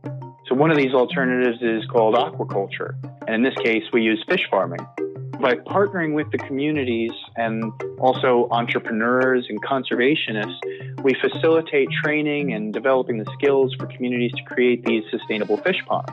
So 0.48 0.56
one 0.56 0.72
of 0.72 0.78
these 0.78 0.94
alternatives 0.94 1.62
is 1.62 1.86
called 1.92 2.16
aquaculture. 2.16 2.94
And 3.28 3.36
in 3.36 3.44
this 3.44 3.56
case, 3.62 3.84
we 3.92 4.04
use 4.04 4.24
fish 4.30 4.48
farming. 4.50 4.80
By 5.40 5.56
partnering 5.56 6.16
with 6.16 6.30
the 6.32 6.38
communities 6.38 7.12
and 7.38 7.72
also 7.98 8.50
entrepreneurs 8.52 9.46
and 9.48 9.64
conservationists, 9.64 10.58
we 11.02 11.14
facilitate 11.14 11.88
training 12.04 12.52
and 12.52 12.74
developing 12.74 13.20
the 13.20 13.32
skills 13.36 13.74
for 13.80 13.88
communities 13.88 14.34
to 14.36 14.44
create 14.44 14.84
these 14.84 15.02
sustainable 15.10 15.56
fish 15.56 15.82
ponds. 15.88 16.12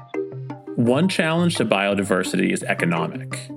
One 0.77 1.09
challenge 1.09 1.57
to 1.57 1.65
biodiversity 1.65 2.53
is 2.53 2.63
economic. 2.63 3.51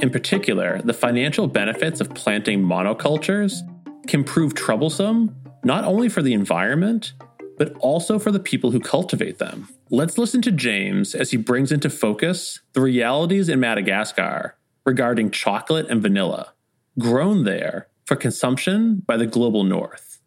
In 0.00 0.10
particular, 0.10 0.80
the 0.82 0.92
financial 0.92 1.46
benefits 1.46 2.00
of 2.00 2.12
planting 2.14 2.60
monocultures 2.60 3.60
can 4.08 4.24
prove 4.24 4.54
troublesome 4.54 5.36
not 5.62 5.84
only 5.84 6.08
for 6.08 6.22
the 6.22 6.32
environment, 6.32 7.12
but 7.58 7.72
also 7.78 8.18
for 8.18 8.32
the 8.32 8.40
people 8.40 8.72
who 8.72 8.80
cultivate 8.80 9.38
them. 9.38 9.68
Let's 9.88 10.18
listen 10.18 10.42
to 10.42 10.50
James 10.50 11.14
as 11.14 11.30
he 11.30 11.36
brings 11.36 11.70
into 11.70 11.88
focus 11.90 12.58
the 12.72 12.80
realities 12.80 13.48
in 13.48 13.60
Madagascar 13.60 14.56
regarding 14.84 15.30
chocolate 15.30 15.86
and 15.88 16.02
vanilla, 16.02 16.52
grown 16.98 17.44
there 17.44 17.88
for 18.04 18.16
consumption 18.16 19.02
by 19.06 19.16
the 19.16 19.26
global 19.26 19.64
north. 19.64 20.20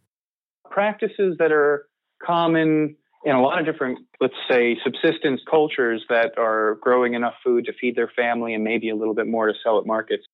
Practices 0.69 1.37
that 1.39 1.51
are 1.51 1.87
common 2.21 2.95
in 3.25 3.35
a 3.35 3.41
lot 3.41 3.59
of 3.59 3.65
different, 3.65 3.99
let's 4.21 4.35
say, 4.49 4.77
subsistence 4.83 5.41
cultures 5.49 6.05
that 6.09 6.37
are 6.37 6.77
growing 6.81 7.15
enough 7.15 7.33
food 7.43 7.65
to 7.65 7.73
feed 7.73 7.95
their 7.95 8.11
family 8.15 8.53
and 8.53 8.63
maybe 8.63 8.89
a 8.89 8.95
little 8.95 9.15
bit 9.15 9.27
more 9.27 9.47
to 9.47 9.53
sell 9.63 9.79
at 9.79 9.85
markets, 9.85 10.25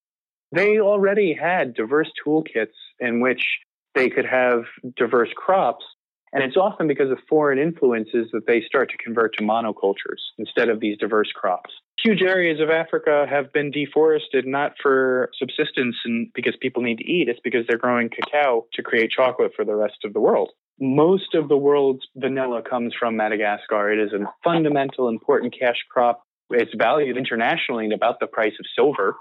they 0.52 0.80
already 0.80 1.34
had 1.34 1.74
diverse 1.74 2.12
toolkits 2.26 2.76
in 3.00 3.22
which 3.22 3.60
they 3.96 4.10
could 4.10 4.26
have 4.26 4.64
diverse 4.98 5.30
crops. 5.36 5.86
And 6.34 6.44
it's 6.44 6.58
often 6.58 6.88
because 6.88 7.12
of 7.12 7.20
foreign 7.30 7.60
influences 7.60 8.28
that 8.34 8.46
they 8.46 8.62
start 8.62 8.90
to 8.92 8.98
convert 8.98 9.36
to 9.38 9.44
monocultures 9.44 10.22
instead 10.38 10.70
of 10.70 10.80
these 10.80 10.98
diverse 10.98 11.32
crops. 11.32 11.72
Huge 12.04 12.22
areas 12.22 12.60
of 12.60 12.70
Africa 12.70 13.26
have 13.30 13.54
been 13.54 13.70
deforested 13.70 14.48
not 14.48 14.74
for 14.82 15.30
subsistence 15.38 15.96
and 16.04 16.32
because 16.34 16.56
people 16.60 16.82
need 16.82 16.98
to 16.98 17.04
eat, 17.04 17.30
it's 17.30 17.40
because 17.44 17.66
they're 17.68 17.78
growing 17.78 18.10
cacao 18.10 18.66
to 18.74 18.82
create 18.82 19.12
chocolate 19.12 19.52
for 19.56 19.64
the 19.66 19.76
rest 19.76 19.98
of 20.04 20.14
the 20.14 20.20
world 20.20 20.52
most 20.82 21.36
of 21.36 21.48
the 21.48 21.56
world's 21.56 22.06
vanilla 22.16 22.64
comes 22.68 22.94
from 23.00 23.16
Madagascar. 23.16 23.92
It 23.92 24.00
is 24.00 24.14
a 24.14 24.26
fundamental, 24.44 25.08
important 25.08 25.56
cash 25.58 25.78
crop. 25.90 26.24
It's 26.50 26.74
valued 26.76 27.18
internationally 27.18 27.86
at 27.86 27.94
about 27.94 28.20
the 28.20 28.26
price 28.26 28.54
of 28.60 28.66
silver. 28.76 29.16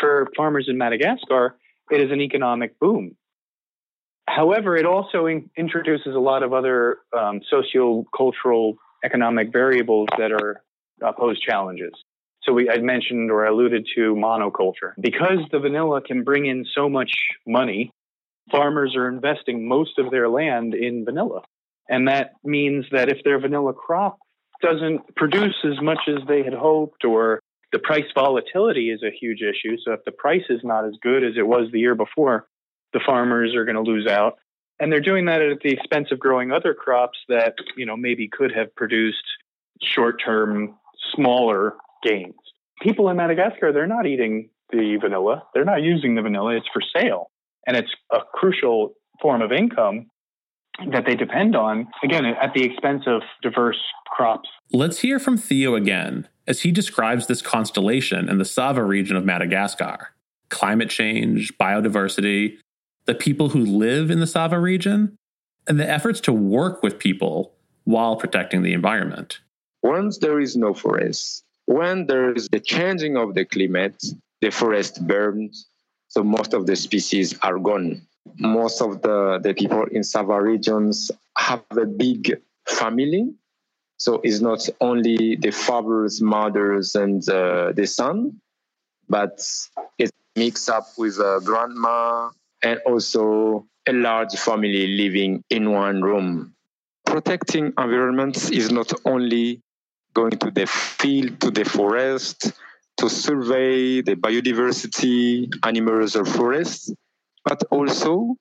For 0.00 0.28
farmers 0.36 0.66
in 0.68 0.78
Madagascar, 0.78 1.56
it 1.90 2.00
is 2.00 2.12
an 2.12 2.20
economic 2.20 2.78
boom. 2.78 3.16
However, 4.28 4.76
it 4.76 4.86
also 4.86 5.26
in- 5.26 5.50
introduces 5.56 6.14
a 6.14 6.20
lot 6.20 6.44
of 6.44 6.52
other 6.52 6.98
um, 7.16 7.40
socio-cultural 7.50 8.76
economic 9.04 9.52
variables 9.52 10.08
that 10.16 10.30
are 10.30 10.62
uh, 11.04 11.12
pose 11.12 11.40
challenges. 11.40 11.92
So 12.42 12.52
we, 12.52 12.70
I 12.70 12.78
mentioned 12.78 13.30
or 13.30 13.44
alluded 13.44 13.86
to 13.96 14.14
monoculture. 14.14 14.92
Because 15.00 15.38
the 15.50 15.58
vanilla 15.58 16.00
can 16.00 16.24
bring 16.24 16.46
in 16.46 16.64
so 16.74 16.88
much 16.88 17.12
money 17.46 17.92
farmers 18.50 18.96
are 18.96 19.08
investing 19.08 19.68
most 19.68 19.98
of 19.98 20.10
their 20.10 20.28
land 20.28 20.74
in 20.74 21.04
vanilla. 21.04 21.42
And 21.88 22.08
that 22.08 22.32
means 22.44 22.86
that 22.92 23.08
if 23.08 23.18
their 23.24 23.38
vanilla 23.40 23.72
crop 23.72 24.18
doesn't 24.60 25.14
produce 25.16 25.56
as 25.64 25.80
much 25.80 26.00
as 26.08 26.26
they 26.26 26.42
had 26.42 26.54
hoped, 26.54 27.04
or 27.04 27.40
the 27.72 27.78
price 27.78 28.04
volatility 28.14 28.90
is 28.90 29.02
a 29.02 29.10
huge 29.10 29.40
issue. 29.40 29.76
So 29.84 29.92
if 29.92 30.04
the 30.04 30.12
price 30.12 30.44
is 30.48 30.60
not 30.64 30.84
as 30.84 30.94
good 31.02 31.22
as 31.22 31.34
it 31.36 31.46
was 31.46 31.70
the 31.72 31.78
year 31.78 31.94
before, 31.94 32.46
the 32.92 33.00
farmers 33.04 33.54
are 33.54 33.64
going 33.64 33.76
to 33.76 33.82
lose 33.82 34.06
out. 34.06 34.38
And 34.80 34.92
they're 34.92 35.00
doing 35.00 35.26
that 35.26 35.42
at 35.42 35.60
the 35.60 35.70
expense 35.70 36.08
of 36.12 36.18
growing 36.18 36.52
other 36.52 36.72
crops 36.74 37.18
that, 37.28 37.54
you 37.76 37.86
know, 37.86 37.96
maybe 37.96 38.28
could 38.28 38.52
have 38.54 38.74
produced 38.74 39.24
short-term, 39.82 40.76
smaller 41.14 41.74
gains. 42.02 42.34
People 42.80 43.08
in 43.08 43.16
Madagascar, 43.16 43.72
they're 43.72 43.86
not 43.86 44.06
eating 44.06 44.50
the 44.70 44.96
vanilla. 45.00 45.44
They're 45.54 45.64
not 45.64 45.82
using 45.82 46.14
the 46.14 46.22
vanilla. 46.22 46.56
It's 46.56 46.68
for 46.72 46.82
sale 46.94 47.30
and 47.68 47.76
it's 47.76 47.94
a 48.12 48.20
crucial 48.34 48.94
form 49.20 49.42
of 49.42 49.52
income 49.52 50.06
that 50.90 51.04
they 51.06 51.14
depend 51.14 51.54
on, 51.54 51.88
again, 52.02 52.24
at 52.24 52.54
the 52.54 52.64
expense 52.64 53.02
of 53.06 53.20
diverse 53.42 53.80
crops. 54.06 54.48
Let's 54.72 55.00
hear 55.00 55.18
from 55.18 55.36
Theo 55.36 55.74
again 55.74 56.28
as 56.46 56.60
he 56.62 56.72
describes 56.72 57.26
this 57.26 57.42
constellation 57.42 58.28
in 58.28 58.38
the 58.38 58.44
Sava 58.44 58.82
region 58.82 59.16
of 59.16 59.24
Madagascar 59.24 60.14
climate 60.50 60.88
change, 60.88 61.52
biodiversity, 61.58 62.56
the 63.04 63.14
people 63.14 63.50
who 63.50 63.60
live 63.60 64.10
in 64.10 64.18
the 64.18 64.26
Sava 64.26 64.58
region, 64.58 65.14
and 65.66 65.78
the 65.78 65.86
efforts 65.86 66.20
to 66.22 66.32
work 66.32 66.82
with 66.82 66.98
people 66.98 67.52
while 67.84 68.16
protecting 68.16 68.62
the 68.62 68.72
environment. 68.72 69.40
Once 69.82 70.18
there 70.18 70.40
is 70.40 70.56
no 70.56 70.74
forest, 70.74 71.44
when 71.66 72.06
there 72.06 72.32
is 72.32 72.48
the 72.48 72.60
changing 72.60 73.16
of 73.16 73.34
the 73.34 73.44
climate, 73.44 74.02
the 74.40 74.50
forest 74.50 75.06
burns, 75.06 75.66
so 76.08 76.22
most 76.24 76.54
of 76.54 76.66
the 76.66 76.74
species 76.74 77.38
are 77.42 77.58
gone. 77.58 78.02
Most 78.38 78.80
of 78.80 79.02
the, 79.02 79.38
the 79.42 79.54
people 79.54 79.84
in 79.90 80.02
Sava 80.02 80.40
regions 80.40 81.10
have 81.36 81.62
a 81.70 81.86
big 81.86 82.40
family. 82.66 83.32
So 83.98 84.20
it's 84.22 84.40
not 84.40 84.68
only 84.80 85.36
the 85.36 85.50
fathers, 85.50 86.20
mothers, 86.20 86.94
and 86.94 87.26
uh, 87.28 87.72
the 87.72 87.86
son, 87.86 88.40
but 89.08 89.40
it's 89.98 90.12
mixed 90.36 90.70
up 90.70 90.86
with 90.96 91.18
a 91.18 91.40
grandma 91.44 92.30
and 92.62 92.80
also 92.86 93.66
a 93.86 93.92
large 93.92 94.34
family 94.34 94.86
living 94.86 95.42
in 95.50 95.72
one 95.72 96.02
room. 96.02 96.54
Protecting 97.06 97.72
environments 97.78 98.50
is 98.50 98.70
not 98.70 98.92
only 99.04 99.62
going 100.18 100.30
to 100.30 100.50
the 100.50 100.66
field, 100.66 101.40
to 101.40 101.50
the 101.52 101.64
forest, 101.64 102.52
to 102.96 103.08
survey 103.08 104.02
the 104.02 104.16
biodiversity, 104.16 105.48
animals 105.62 106.16
or 106.16 106.24
forests, 106.24 106.92
but 107.44 107.62
also 107.70 108.34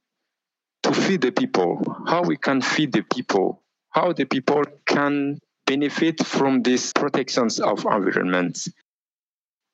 to 0.81 0.91
feed 0.91 1.21
the 1.21 1.31
people, 1.31 1.69
how 2.07 2.23
we 2.23 2.35
can 2.35 2.61
feed 2.61 2.91
the 2.91 3.03
people, 3.03 3.61
how 3.91 4.11
the 4.11 4.25
people 4.25 4.63
can 4.87 5.37
benefit 5.67 6.25
from 6.25 6.63
these 6.63 6.91
protections 6.93 7.59
of 7.59 7.85
environment. 7.85 8.57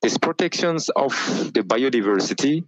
These 0.01 0.17
protections 0.17 0.89
of 0.89 1.13
the 1.53 1.61
biodiversity 1.61 2.65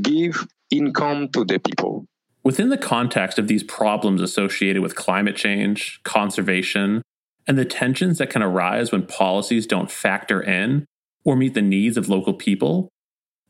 give 0.00 0.46
income 0.70 1.30
to 1.34 1.44
the 1.44 1.58
people. 1.58 2.06
Within 2.44 2.68
the 2.68 2.78
context 2.78 3.40
of 3.40 3.48
these 3.48 3.64
problems 3.64 4.22
associated 4.22 4.80
with 4.80 4.94
climate 4.94 5.34
change, 5.34 5.98
conservation, 6.04 7.02
and 7.46 7.56
the 7.56 7.64
tensions 7.64 8.18
that 8.18 8.30
can 8.30 8.42
arise 8.42 8.90
when 8.92 9.06
policies 9.06 9.66
don't 9.66 9.90
factor 9.90 10.42
in 10.42 10.84
or 11.24 11.36
meet 11.36 11.54
the 11.54 11.62
needs 11.62 11.96
of 11.96 12.08
local 12.08 12.34
people, 12.34 12.88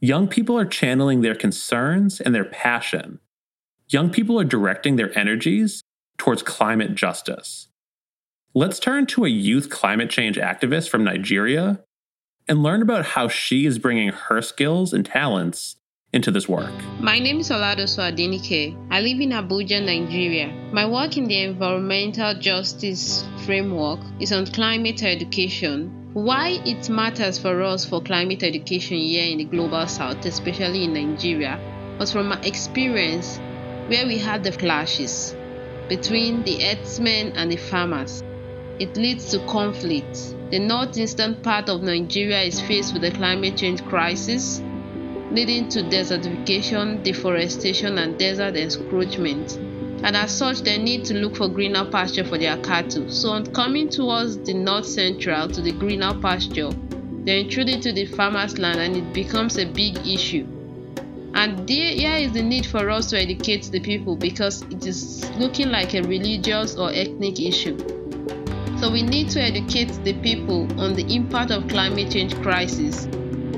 young 0.01 0.29
people 0.29 0.59
are 0.59 0.67
channeling 0.67 1.21
their 1.21 1.35
concerns 1.35 2.21
and 2.21 2.35
their 2.35 2.45
passion. 2.45 3.19
Young 3.89 4.11
people 4.11 4.39
are 4.41 4.45
directing 4.45 4.97
their 4.97 5.17
energies 5.17 5.83
towards 6.19 6.43
climate 6.43 6.95
justice. 6.95 7.69
Let's 8.55 8.79
turn 8.79 9.07
to 9.07 9.25
a 9.25 9.29
youth 9.29 9.69
climate 9.69 10.11
change 10.11 10.37
activist 10.37 10.89
from 10.89 11.05
Nigeria 11.05 11.81
and 12.49 12.63
learn 12.63 12.83
about 12.83 13.05
how 13.05 13.29
she 13.29 13.67
is 13.67 13.79
bringing 13.79 14.09
her 14.09 14.41
skills 14.41 14.93
and 14.93 15.05
talents 15.05 15.77
into 16.17 16.31
this 16.33 16.49
work. 16.49 16.73
My 16.99 17.19
name 17.21 17.39
is 17.41 17.51
Oladosu 17.51 18.01
Adenike. 18.03 18.75
I 18.91 19.01
live 19.01 19.21
in 19.21 19.31
Abuja, 19.31 19.85
Nigeria. 19.85 20.49
My 20.73 20.87
work 20.89 21.17
in 21.17 21.27
the 21.29 21.43
environmental 21.43 22.35
justice 22.41 23.25
framework 23.45 24.01
is 24.19 24.33
on 24.33 24.47
climate 24.47 25.03
education 25.05 25.93
why 26.17 26.59
it 26.65 26.89
matters 26.89 27.39
for 27.39 27.61
us 27.63 27.85
for 27.85 28.01
climate 28.01 28.43
education 28.43 28.97
here 28.97 29.31
in 29.31 29.37
the 29.37 29.45
global 29.45 29.87
south, 29.87 30.25
especially 30.25 30.85
in 30.85 30.95
Nigeria, 30.95 31.61
was 32.01 32.11
from 32.11 32.29
my 32.29 32.41
experience 32.41 33.37
where 33.89 34.07
we 34.07 34.17
had 34.17 34.43
the 34.43 34.51
clashes 34.53 35.37
between 35.91 36.43
the 36.45 36.59
herdsmen 36.59 37.33
and 37.37 37.53
the 37.53 37.57
farmers. 37.59 38.23
It 38.79 38.97
leads 38.97 39.31
to 39.33 39.41
conflict. 39.47 40.35
The 40.51 40.59
northeastern 40.59 41.35
part 41.43 41.69
of 41.69 41.83
Nigeria 41.83 42.41
is 42.41 42.63
faced 42.63 42.95
with 42.95 43.03
the 43.03 43.11
climate 43.11 43.59
change 43.59 43.85
crisis, 43.85 44.63
leading 45.37 45.69
to 45.69 45.83
desertification, 45.83 47.03
deforestation, 47.05 47.99
and 47.99 48.19
desert 48.19 48.57
encroachment 48.57 49.59
and 50.03 50.17
as 50.17 50.37
such 50.37 50.61
they 50.61 50.79
need 50.79 51.05
to 51.05 51.15
look 51.15 51.37
for 51.37 51.49
greener 51.49 51.85
pasture 51.85 52.25
for 52.25 52.39
their 52.39 52.57
cattle. 52.59 53.11
So 53.11 53.31
on 53.31 53.47
coming 53.53 53.89
towards 53.89 54.39
the 54.39 54.55
north 54.55 54.87
central 54.87 55.49
to 55.49 55.61
the 55.61 55.73
greener 55.73 56.15
pasture, 56.21 56.71
they 57.25 57.41
intrude 57.41 57.69
into 57.69 57.93
the 57.93 58.07
farmer's 58.07 58.59
land 58.59 58.79
and 58.79 58.97
it 58.97 59.13
becomes 59.13 59.59
a 59.59 59.65
big 59.65 60.07
issue. 60.07 60.47
And 61.35 61.69
there, 61.69 61.93
here 61.93 62.17
is 62.17 62.33
the 62.33 62.43
need 62.43 62.67
for 62.67 62.89
us 62.89 63.11
to 63.11 63.21
educate 63.21 63.65
the 63.65 63.81
people 63.81 64.17
because 64.17 64.63
it 64.63 64.87
is 64.87 65.29
looking 65.33 65.71
like 65.71 65.95
a 65.95 66.03
religious 66.03 66.77
or 66.77 66.93
ethnic 66.93 67.41
issue. 67.41 67.77
So 68.79 68.91
we 68.91 69.03
need 69.03 69.31
to 69.31 69.41
educate 69.41 69.93
the 70.05 70.15
people 70.21 70.69
on 70.81 70.95
the 70.95 71.15
impact 71.15 71.51
of 71.51 71.69
climate 71.69 72.11
change 72.11 72.35
crisis 72.43 73.09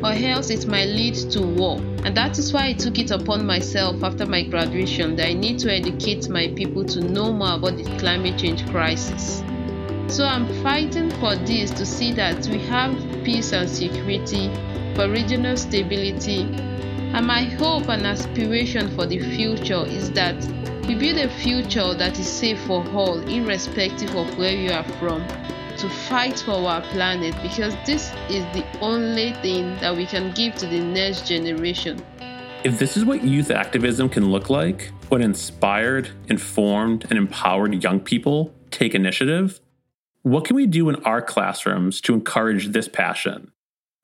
or 0.02 0.12
else 0.12 0.50
it 0.50 0.66
might 0.66 0.86
lead 0.86 1.14
to 1.14 1.42
war. 1.42 1.78
And 2.04 2.16
that 2.16 2.38
is 2.38 2.52
why 2.52 2.66
I 2.66 2.72
took 2.72 2.98
it 2.98 3.10
upon 3.10 3.46
myself 3.46 4.02
after 4.02 4.26
my 4.26 4.42
graduation 4.42 5.16
that 5.16 5.28
I 5.28 5.32
need 5.32 5.58
to 5.60 5.72
educate 5.72 6.28
my 6.28 6.48
people 6.48 6.84
to 6.84 7.00
know 7.00 7.32
more 7.32 7.54
about 7.54 7.76
the 7.76 7.84
climate 7.98 8.38
change 8.38 8.68
crisis. 8.70 9.42
So 10.06 10.24
I'm 10.24 10.46
fighting 10.62 11.10
for 11.20 11.36
this 11.36 11.70
to 11.72 11.84
see 11.84 12.12
that 12.12 12.46
we 12.46 12.58
have 12.66 12.94
peace 13.24 13.52
and 13.52 13.68
security, 13.68 14.50
for 14.94 15.08
regional 15.08 15.56
stability. 15.56 16.42
And 17.12 17.26
my 17.26 17.44
hope 17.44 17.88
and 17.88 18.06
aspiration 18.06 18.94
for 18.94 19.06
the 19.06 19.18
future 19.18 19.84
is 19.86 20.10
that 20.12 20.36
we 20.86 20.94
build 20.94 21.18
a 21.18 21.28
future 21.28 21.94
that 21.94 22.18
is 22.18 22.26
safe 22.26 22.60
for 22.62 22.86
all, 22.90 23.20
irrespective 23.28 24.14
of 24.14 24.38
where 24.38 24.54
you 24.54 24.70
are 24.70 24.84
from 24.98 25.26
to 25.78 25.88
fight 25.88 26.40
for 26.40 26.54
our 26.68 26.82
planet 26.82 27.34
because 27.40 27.74
this 27.86 28.12
is 28.28 28.44
the 28.52 28.64
only 28.80 29.32
thing 29.34 29.76
that 29.78 29.96
we 29.96 30.06
can 30.06 30.34
give 30.34 30.54
to 30.56 30.66
the 30.66 30.80
next 30.80 31.26
generation. 31.26 32.04
If 32.64 32.80
this 32.80 32.96
is 32.96 33.04
what 33.04 33.22
youth 33.22 33.52
activism 33.52 34.08
can 34.08 34.30
look 34.30 34.50
like 34.50 34.92
when 35.08 35.22
inspired, 35.22 36.10
informed, 36.28 37.06
and 37.08 37.16
empowered 37.16 37.82
young 37.82 38.00
people 38.00 38.52
take 38.72 38.94
initiative, 38.94 39.60
what 40.22 40.44
can 40.44 40.56
we 40.56 40.66
do 40.66 40.88
in 40.88 40.96
our 41.04 41.22
classrooms 41.22 42.00
to 42.02 42.12
encourage 42.12 42.68
this 42.68 42.88
passion 42.88 43.52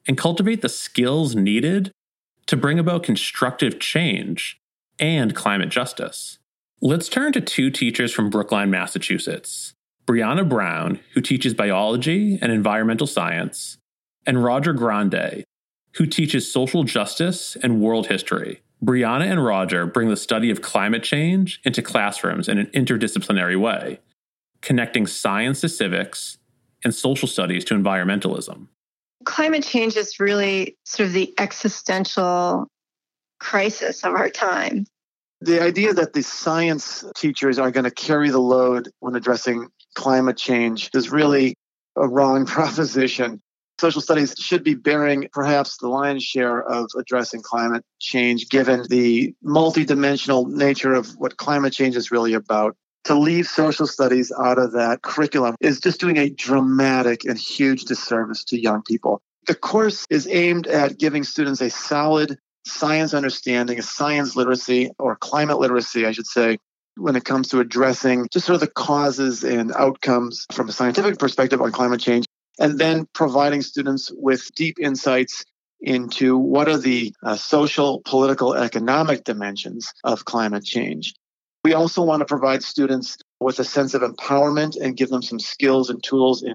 and 0.06 0.16
cultivate 0.16 0.62
the 0.62 0.68
skills 0.68 1.34
needed 1.34 1.90
to 2.46 2.56
bring 2.56 2.78
about 2.78 3.02
constructive 3.02 3.80
change 3.80 4.60
and 5.00 5.34
climate 5.34 5.70
justice? 5.70 6.38
Let's 6.80 7.08
turn 7.08 7.32
to 7.32 7.40
two 7.40 7.70
teachers 7.70 8.12
from 8.12 8.30
Brookline, 8.30 8.70
Massachusetts 8.70 9.73
Brianna 10.06 10.46
Brown, 10.46 11.00
who 11.14 11.20
teaches 11.20 11.54
biology 11.54 12.38
and 12.42 12.52
environmental 12.52 13.06
science, 13.06 13.78
and 14.26 14.44
Roger 14.44 14.72
Grande, 14.72 15.44
who 15.94 16.06
teaches 16.06 16.50
social 16.50 16.84
justice 16.84 17.56
and 17.62 17.80
world 17.80 18.08
history. 18.08 18.60
Brianna 18.84 19.30
and 19.30 19.42
Roger 19.42 19.86
bring 19.86 20.10
the 20.10 20.16
study 20.16 20.50
of 20.50 20.60
climate 20.60 21.02
change 21.02 21.60
into 21.64 21.80
classrooms 21.80 22.48
in 22.48 22.58
an 22.58 22.66
interdisciplinary 22.74 23.58
way, 23.58 24.00
connecting 24.60 25.06
science 25.06 25.62
to 25.62 25.68
civics 25.68 26.38
and 26.82 26.94
social 26.94 27.26
studies 27.26 27.64
to 27.64 27.74
environmentalism. 27.74 28.68
Climate 29.24 29.64
change 29.64 29.96
is 29.96 30.20
really 30.20 30.76
sort 30.84 31.06
of 31.06 31.14
the 31.14 31.32
existential 31.38 32.66
crisis 33.40 34.04
of 34.04 34.12
our 34.14 34.28
time. 34.28 34.86
The 35.40 35.62
idea 35.62 35.94
that 35.94 36.12
the 36.12 36.22
science 36.22 37.04
teachers 37.16 37.58
are 37.58 37.70
going 37.70 37.84
to 37.84 37.90
carry 37.90 38.28
the 38.28 38.38
load 38.38 38.90
when 39.00 39.14
addressing 39.14 39.68
climate 39.94 40.36
change 40.36 40.90
is 40.94 41.10
really 41.10 41.54
a 41.96 42.08
wrong 42.08 42.46
proposition. 42.46 43.40
Social 43.80 44.00
studies 44.00 44.34
should 44.38 44.62
be 44.62 44.74
bearing 44.74 45.28
perhaps 45.32 45.78
the 45.78 45.88
lion's 45.88 46.22
share 46.22 46.62
of 46.62 46.88
addressing 46.96 47.42
climate 47.42 47.84
change, 47.98 48.48
given 48.48 48.84
the 48.88 49.34
multidimensional 49.44 50.46
nature 50.46 50.94
of 50.94 51.08
what 51.16 51.36
climate 51.36 51.72
change 51.72 51.96
is 51.96 52.12
really 52.12 52.34
about. 52.34 52.76
To 53.04 53.18
leave 53.18 53.46
social 53.46 53.86
studies 53.86 54.32
out 54.40 54.58
of 54.58 54.72
that 54.72 55.02
curriculum 55.02 55.56
is 55.60 55.80
just 55.80 56.00
doing 56.00 56.16
a 56.16 56.30
dramatic 56.30 57.24
and 57.24 57.36
huge 57.36 57.84
disservice 57.84 58.44
to 58.44 58.58
young 58.58 58.82
people. 58.82 59.20
The 59.46 59.54
course 59.54 60.06
is 60.08 60.26
aimed 60.28 60.66
at 60.68 60.98
giving 60.98 61.22
students 61.22 61.60
a 61.60 61.68
solid 61.68 62.38
science 62.66 63.12
understanding, 63.12 63.78
a 63.78 63.82
science 63.82 64.36
literacy, 64.36 64.90
or 64.98 65.16
climate 65.16 65.58
literacy, 65.58 66.06
I 66.06 66.12
should 66.12 66.26
say, 66.26 66.58
when 66.96 67.16
it 67.16 67.24
comes 67.24 67.48
to 67.48 67.60
addressing 67.60 68.28
just 68.32 68.46
sort 68.46 68.54
of 68.54 68.60
the 68.60 68.66
causes 68.68 69.44
and 69.44 69.72
outcomes 69.72 70.46
from 70.52 70.68
a 70.68 70.72
scientific 70.72 71.18
perspective 71.18 71.60
on 71.60 71.72
climate 71.72 72.00
change, 72.00 72.26
and 72.58 72.78
then 72.78 73.06
providing 73.14 73.62
students 73.62 74.10
with 74.14 74.54
deep 74.54 74.78
insights 74.80 75.44
into 75.80 76.38
what 76.38 76.68
are 76.68 76.78
the 76.78 77.12
uh, 77.22 77.36
social, 77.36 78.00
political, 78.04 78.54
economic 78.54 79.24
dimensions 79.24 79.92
of 80.02 80.24
climate 80.24 80.64
change. 80.64 81.14
We 81.62 81.72
also 81.72 82.02
want 82.02 82.20
to 82.20 82.26
provide 82.26 82.62
students 82.62 83.16
with 83.40 83.58
a 83.58 83.64
sense 83.64 83.94
of 83.94 84.02
empowerment 84.02 84.80
and 84.80 84.96
give 84.96 85.08
them 85.08 85.22
some 85.22 85.40
skills 85.40 85.90
and 85.90 86.02
tools 86.02 86.42
in 86.42 86.54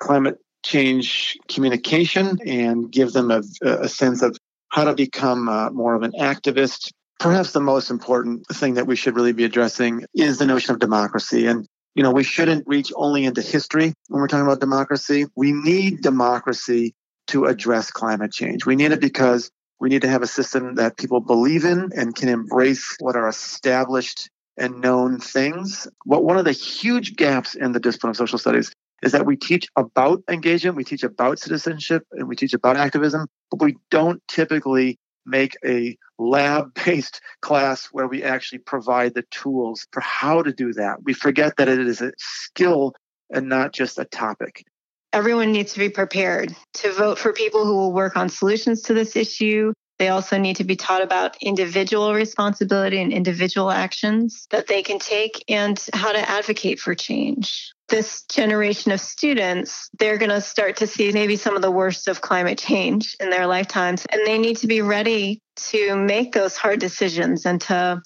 climate 0.00 0.38
change 0.64 1.36
communication 1.48 2.38
and 2.46 2.90
give 2.90 3.12
them 3.12 3.30
a, 3.30 3.42
a 3.62 3.88
sense 3.88 4.22
of 4.22 4.36
how 4.68 4.84
to 4.84 4.94
become 4.94 5.48
uh, 5.48 5.70
more 5.70 5.94
of 5.94 6.02
an 6.02 6.12
activist 6.12 6.92
Perhaps 7.20 7.52
the 7.52 7.60
most 7.60 7.90
important 7.90 8.46
thing 8.46 8.74
that 8.74 8.86
we 8.86 8.96
should 8.96 9.14
really 9.14 9.34
be 9.34 9.44
addressing 9.44 10.06
is 10.14 10.38
the 10.38 10.46
notion 10.46 10.72
of 10.72 10.80
democracy. 10.80 11.46
And, 11.46 11.66
you 11.94 12.02
know, 12.02 12.10
we 12.10 12.24
shouldn't 12.24 12.66
reach 12.66 12.90
only 12.96 13.26
into 13.26 13.42
history 13.42 13.92
when 14.08 14.22
we're 14.22 14.26
talking 14.26 14.46
about 14.46 14.60
democracy. 14.60 15.26
We 15.36 15.52
need 15.52 16.00
democracy 16.00 16.94
to 17.26 17.44
address 17.44 17.90
climate 17.90 18.32
change. 18.32 18.64
We 18.64 18.74
need 18.74 18.92
it 18.92 19.02
because 19.02 19.50
we 19.80 19.90
need 19.90 20.00
to 20.00 20.08
have 20.08 20.22
a 20.22 20.26
system 20.26 20.76
that 20.76 20.96
people 20.96 21.20
believe 21.20 21.66
in 21.66 21.90
and 21.94 22.14
can 22.14 22.30
embrace 22.30 22.96
what 23.00 23.16
are 23.16 23.28
established 23.28 24.30
and 24.56 24.80
known 24.80 25.20
things. 25.20 25.86
But 26.06 26.24
one 26.24 26.38
of 26.38 26.46
the 26.46 26.52
huge 26.52 27.16
gaps 27.16 27.54
in 27.54 27.72
the 27.72 27.80
discipline 27.80 28.10
of 28.10 28.16
social 28.16 28.38
studies 28.38 28.72
is 29.02 29.12
that 29.12 29.26
we 29.26 29.36
teach 29.36 29.68
about 29.76 30.22
engagement, 30.30 30.74
we 30.74 30.84
teach 30.84 31.02
about 31.02 31.38
citizenship, 31.38 32.02
and 32.12 32.28
we 32.28 32.36
teach 32.36 32.54
about 32.54 32.78
activism, 32.78 33.26
but 33.50 33.60
we 33.62 33.76
don't 33.90 34.22
typically 34.26 34.98
make 35.30 35.56
a 35.64 35.96
lab 36.18 36.74
based 36.84 37.20
class 37.40 37.86
where 37.86 38.06
we 38.06 38.22
actually 38.22 38.58
provide 38.58 39.14
the 39.14 39.24
tools 39.30 39.86
for 39.92 40.00
how 40.00 40.42
to 40.42 40.52
do 40.52 40.72
that. 40.74 41.02
We 41.04 41.14
forget 41.14 41.56
that 41.56 41.68
it 41.68 41.80
is 41.80 42.00
a 42.00 42.12
skill 42.18 42.92
and 43.30 43.48
not 43.48 43.72
just 43.72 43.98
a 43.98 44.04
topic. 44.04 44.64
Everyone 45.12 45.50
needs 45.50 45.72
to 45.72 45.78
be 45.78 45.88
prepared 45.88 46.54
to 46.74 46.92
vote 46.92 47.18
for 47.18 47.32
people 47.32 47.64
who 47.64 47.74
will 47.74 47.92
work 47.92 48.16
on 48.16 48.28
solutions 48.28 48.82
to 48.82 48.94
this 48.94 49.16
issue. 49.16 49.72
They 49.98 50.08
also 50.08 50.38
need 50.38 50.56
to 50.56 50.64
be 50.64 50.76
taught 50.76 51.02
about 51.02 51.36
individual 51.42 52.14
responsibility 52.14 53.00
and 53.00 53.12
individual 53.12 53.70
actions 53.70 54.46
that 54.50 54.66
they 54.66 54.82
can 54.82 54.98
take 54.98 55.44
and 55.48 55.84
how 55.92 56.12
to 56.12 56.30
advocate 56.30 56.78
for 56.80 56.94
change 56.94 57.72
this 57.90 58.22
generation 58.22 58.92
of 58.92 59.00
students, 59.00 59.90
they're 59.98 60.18
going 60.18 60.30
to 60.30 60.40
start 60.40 60.76
to 60.78 60.86
see 60.86 61.12
maybe 61.12 61.36
some 61.36 61.56
of 61.56 61.62
the 61.62 61.70
worst 61.70 62.08
of 62.08 62.20
climate 62.20 62.58
change 62.58 63.16
in 63.20 63.30
their 63.30 63.46
lifetimes. 63.46 64.06
And 64.10 64.26
they 64.26 64.38
need 64.38 64.56
to 64.58 64.66
be 64.66 64.80
ready 64.80 65.42
to 65.56 65.96
make 65.96 66.32
those 66.32 66.56
hard 66.56 66.80
decisions 66.80 67.44
and 67.44 67.60
to 67.62 68.02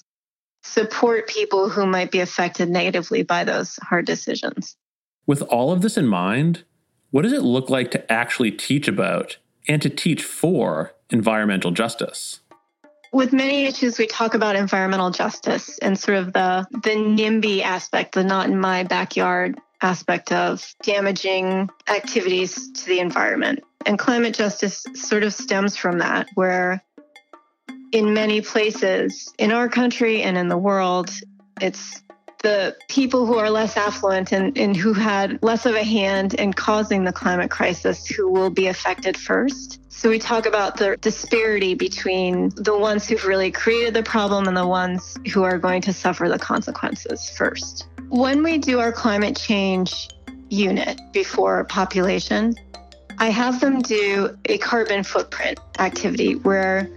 support 0.63 1.27
people 1.27 1.69
who 1.69 1.85
might 1.85 2.11
be 2.11 2.19
affected 2.19 2.69
negatively 2.69 3.23
by 3.23 3.43
those 3.43 3.77
hard 3.81 4.05
decisions. 4.05 4.75
With 5.27 5.41
all 5.43 5.71
of 5.71 5.81
this 5.81 5.97
in 5.97 6.07
mind, 6.07 6.63
what 7.11 7.21
does 7.21 7.33
it 7.33 7.43
look 7.43 7.69
like 7.69 7.91
to 7.91 8.11
actually 8.11 8.51
teach 8.51 8.87
about 8.87 9.37
and 9.67 9.81
to 9.81 9.89
teach 9.89 10.23
for 10.23 10.93
environmental 11.09 11.71
justice? 11.71 12.41
with 13.15 13.31
many 13.31 13.63
issues 13.63 13.97
we 13.97 14.05
talk 14.07 14.33
about 14.33 14.57
environmental 14.57 15.09
justice 15.09 15.77
and 15.79 15.97
sort 15.97 16.17
of 16.17 16.33
the 16.33 16.67
the 16.71 16.89
NIMBY 16.89 17.61
aspect, 17.61 18.13
the 18.13 18.25
not 18.25 18.49
in 18.49 18.59
my 18.59 18.83
backyard 18.83 19.57
aspect 19.81 20.31
of 20.31 20.73
damaging 20.83 21.69
activities 21.87 22.71
to 22.71 22.85
the 22.85 22.99
environment. 22.99 23.63
And 23.85 23.99
climate 23.99 24.33
justice 24.33 24.85
sort 24.95 25.23
of 25.23 25.33
stems 25.33 25.77
from 25.77 25.99
that, 25.99 26.27
where 26.35 26.83
in 27.91 28.13
many 28.13 28.41
places 28.41 29.33
in 29.37 29.51
our 29.51 29.69
country 29.69 30.23
and 30.23 30.37
in 30.37 30.47
the 30.47 30.57
world, 30.57 31.11
it's 31.61 32.01
the 32.45 32.75
people 32.89 33.25
who 33.25 33.39
are 33.39 33.49
less 33.49 33.75
affluent 33.75 34.31
and, 34.31 34.55
and 34.57 34.75
who 34.77 34.93
had 34.93 35.41
less 35.41 35.65
of 35.65 35.73
a 35.73 35.83
hand 35.83 36.35
in 36.35 36.53
causing 36.53 37.03
the 37.03 37.11
climate 37.11 37.49
crisis 37.49 38.05
who 38.05 38.29
will 38.29 38.51
be 38.51 38.67
affected 38.67 39.17
first. 39.17 39.81
So 39.91 40.09
we 40.09 40.19
talk 40.19 40.45
about 40.45 40.77
the 40.77 40.97
disparity 40.97 41.73
between 41.73 42.49
the 42.55 42.77
ones 42.77 43.07
who've 43.07 43.25
really 43.25 43.49
created 43.49 43.95
the 43.95 44.03
problem 44.03 44.47
and 44.47 44.55
the 44.55 44.67
ones 44.67 45.17
who 45.33 45.43
are 45.43 45.57
going 45.57 45.81
to 45.83 45.93
suffer 45.93 46.29
the 46.29 46.37
consequences 46.37 47.31
first. 47.35 47.87
When 48.15 48.43
we 48.43 48.59
do 48.59 48.79
our 48.79 48.93
climate 48.93 49.35
change 49.35 50.07
unit 50.47 51.01
before 51.11 51.65
population, 51.65 52.55
I 53.17 53.29
have 53.29 53.59
them 53.59 53.81
do 53.81 54.37
a 54.45 54.57
carbon 54.57 55.03
footprint 55.03 55.59
activity 55.79 56.35
where 56.35 56.89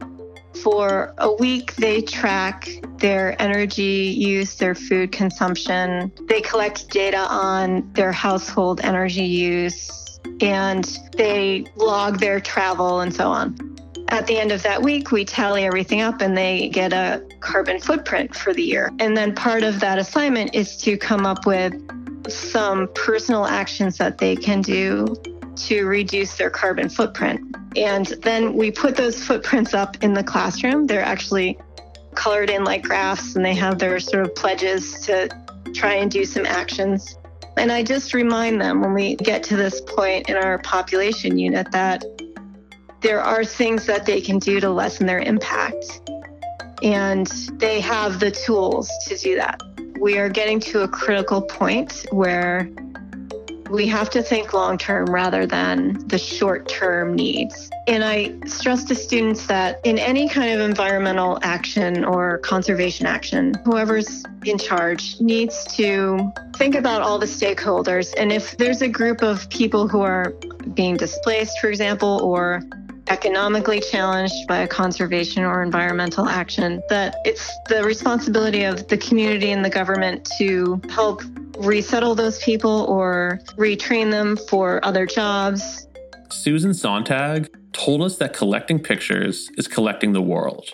for 0.62 1.12
a 1.18 1.32
week 1.32 1.74
they 1.74 2.02
track 2.02 2.68
their 2.98 3.34
energy 3.42 4.14
use, 4.16 4.54
their 4.54 4.76
food 4.76 5.10
consumption. 5.10 6.12
They 6.28 6.40
collect 6.40 6.88
data 6.88 7.26
on 7.28 7.92
their 7.94 8.12
household 8.12 8.80
energy 8.84 9.24
use 9.24 10.20
and 10.40 10.84
they 11.16 11.66
log 11.74 12.20
their 12.20 12.38
travel 12.38 13.00
and 13.00 13.12
so 13.12 13.28
on. 13.28 13.67
At 14.10 14.26
the 14.26 14.38
end 14.38 14.52
of 14.52 14.62
that 14.62 14.82
week, 14.82 15.10
we 15.12 15.24
tally 15.24 15.64
everything 15.64 16.00
up 16.00 16.22
and 16.22 16.36
they 16.36 16.70
get 16.70 16.92
a 16.92 17.22
carbon 17.40 17.78
footprint 17.78 18.34
for 18.34 18.54
the 18.54 18.62
year. 18.62 18.90
And 19.00 19.16
then 19.16 19.34
part 19.34 19.62
of 19.62 19.80
that 19.80 19.98
assignment 19.98 20.54
is 20.54 20.76
to 20.78 20.96
come 20.96 21.26
up 21.26 21.44
with 21.44 21.74
some 22.30 22.88
personal 22.94 23.46
actions 23.46 23.98
that 23.98 24.18
they 24.18 24.34
can 24.34 24.62
do 24.62 25.14
to 25.56 25.84
reduce 25.84 26.36
their 26.36 26.50
carbon 26.50 26.88
footprint. 26.88 27.40
And 27.76 28.06
then 28.22 28.54
we 28.54 28.70
put 28.70 28.96
those 28.96 29.22
footprints 29.22 29.74
up 29.74 30.02
in 30.02 30.14
the 30.14 30.24
classroom. 30.24 30.86
They're 30.86 31.02
actually 31.02 31.58
colored 32.14 32.48
in 32.48 32.64
like 32.64 32.82
graphs 32.82 33.36
and 33.36 33.44
they 33.44 33.54
have 33.54 33.78
their 33.78 34.00
sort 34.00 34.24
of 34.24 34.34
pledges 34.34 35.00
to 35.02 35.28
try 35.74 35.94
and 35.94 36.10
do 36.10 36.24
some 36.24 36.46
actions. 36.46 37.18
And 37.58 37.70
I 37.70 37.82
just 37.82 38.14
remind 38.14 38.60
them 38.60 38.80
when 38.80 38.94
we 38.94 39.16
get 39.16 39.42
to 39.44 39.56
this 39.56 39.80
point 39.80 40.30
in 40.30 40.36
our 40.36 40.58
population 40.58 41.38
unit 41.38 41.70
that 41.72 42.04
there 43.00 43.22
are 43.22 43.44
things 43.44 43.86
that 43.86 44.06
they 44.06 44.20
can 44.20 44.38
do 44.38 44.60
to 44.60 44.70
lessen 44.70 45.06
their 45.06 45.20
impact. 45.20 46.10
And 46.82 47.26
they 47.54 47.80
have 47.80 48.20
the 48.20 48.30
tools 48.30 48.90
to 49.06 49.16
do 49.16 49.36
that. 49.36 49.60
We 50.00 50.18
are 50.18 50.28
getting 50.28 50.60
to 50.60 50.82
a 50.82 50.88
critical 50.88 51.42
point 51.42 52.06
where 52.10 52.70
we 53.70 53.86
have 53.86 54.08
to 54.10 54.22
think 54.22 54.54
long 54.54 54.78
term 54.78 55.06
rather 55.06 55.46
than 55.46 55.98
the 56.08 56.18
short 56.18 56.68
term 56.68 57.14
needs. 57.14 57.70
And 57.86 58.04
I 58.04 58.34
stress 58.46 58.84
to 58.84 58.94
students 58.94 59.46
that 59.46 59.80
in 59.84 59.98
any 59.98 60.28
kind 60.28 60.52
of 60.52 60.60
environmental 60.60 61.38
action 61.42 62.04
or 62.04 62.38
conservation 62.38 63.06
action, 63.06 63.54
whoever's 63.64 64.24
in 64.44 64.58
charge 64.58 65.20
needs 65.20 65.64
to 65.76 66.32
think 66.56 66.74
about 66.74 67.02
all 67.02 67.18
the 67.18 67.26
stakeholders. 67.26 68.14
And 68.16 68.32
if 68.32 68.56
there's 68.56 68.82
a 68.82 68.88
group 68.88 69.22
of 69.22 69.48
people 69.50 69.88
who 69.88 70.00
are 70.00 70.32
being 70.74 70.96
displaced, 70.96 71.58
for 71.60 71.68
example, 71.68 72.20
or 72.22 72.62
economically 73.08 73.80
challenged 73.80 74.46
by 74.46 74.58
a 74.58 74.68
conservation 74.68 75.44
or 75.44 75.62
environmental 75.62 76.28
action, 76.28 76.82
that 76.88 77.16
it's 77.24 77.50
the 77.68 77.82
responsibility 77.84 78.64
of 78.64 78.88
the 78.88 78.98
community 78.98 79.50
and 79.50 79.64
the 79.64 79.70
government 79.70 80.28
to 80.38 80.80
help 80.90 81.22
resettle 81.58 82.14
those 82.14 82.42
people 82.42 82.86
or 82.88 83.40
retrain 83.56 84.10
them 84.10 84.36
for 84.36 84.84
other 84.84 85.06
jobs. 85.06 85.86
Susan 86.30 86.74
Sontag 86.74 87.48
told 87.72 88.02
us 88.02 88.16
that 88.18 88.32
collecting 88.32 88.78
pictures 88.78 89.50
is 89.56 89.68
collecting 89.68 90.12
the 90.12 90.22
world. 90.22 90.70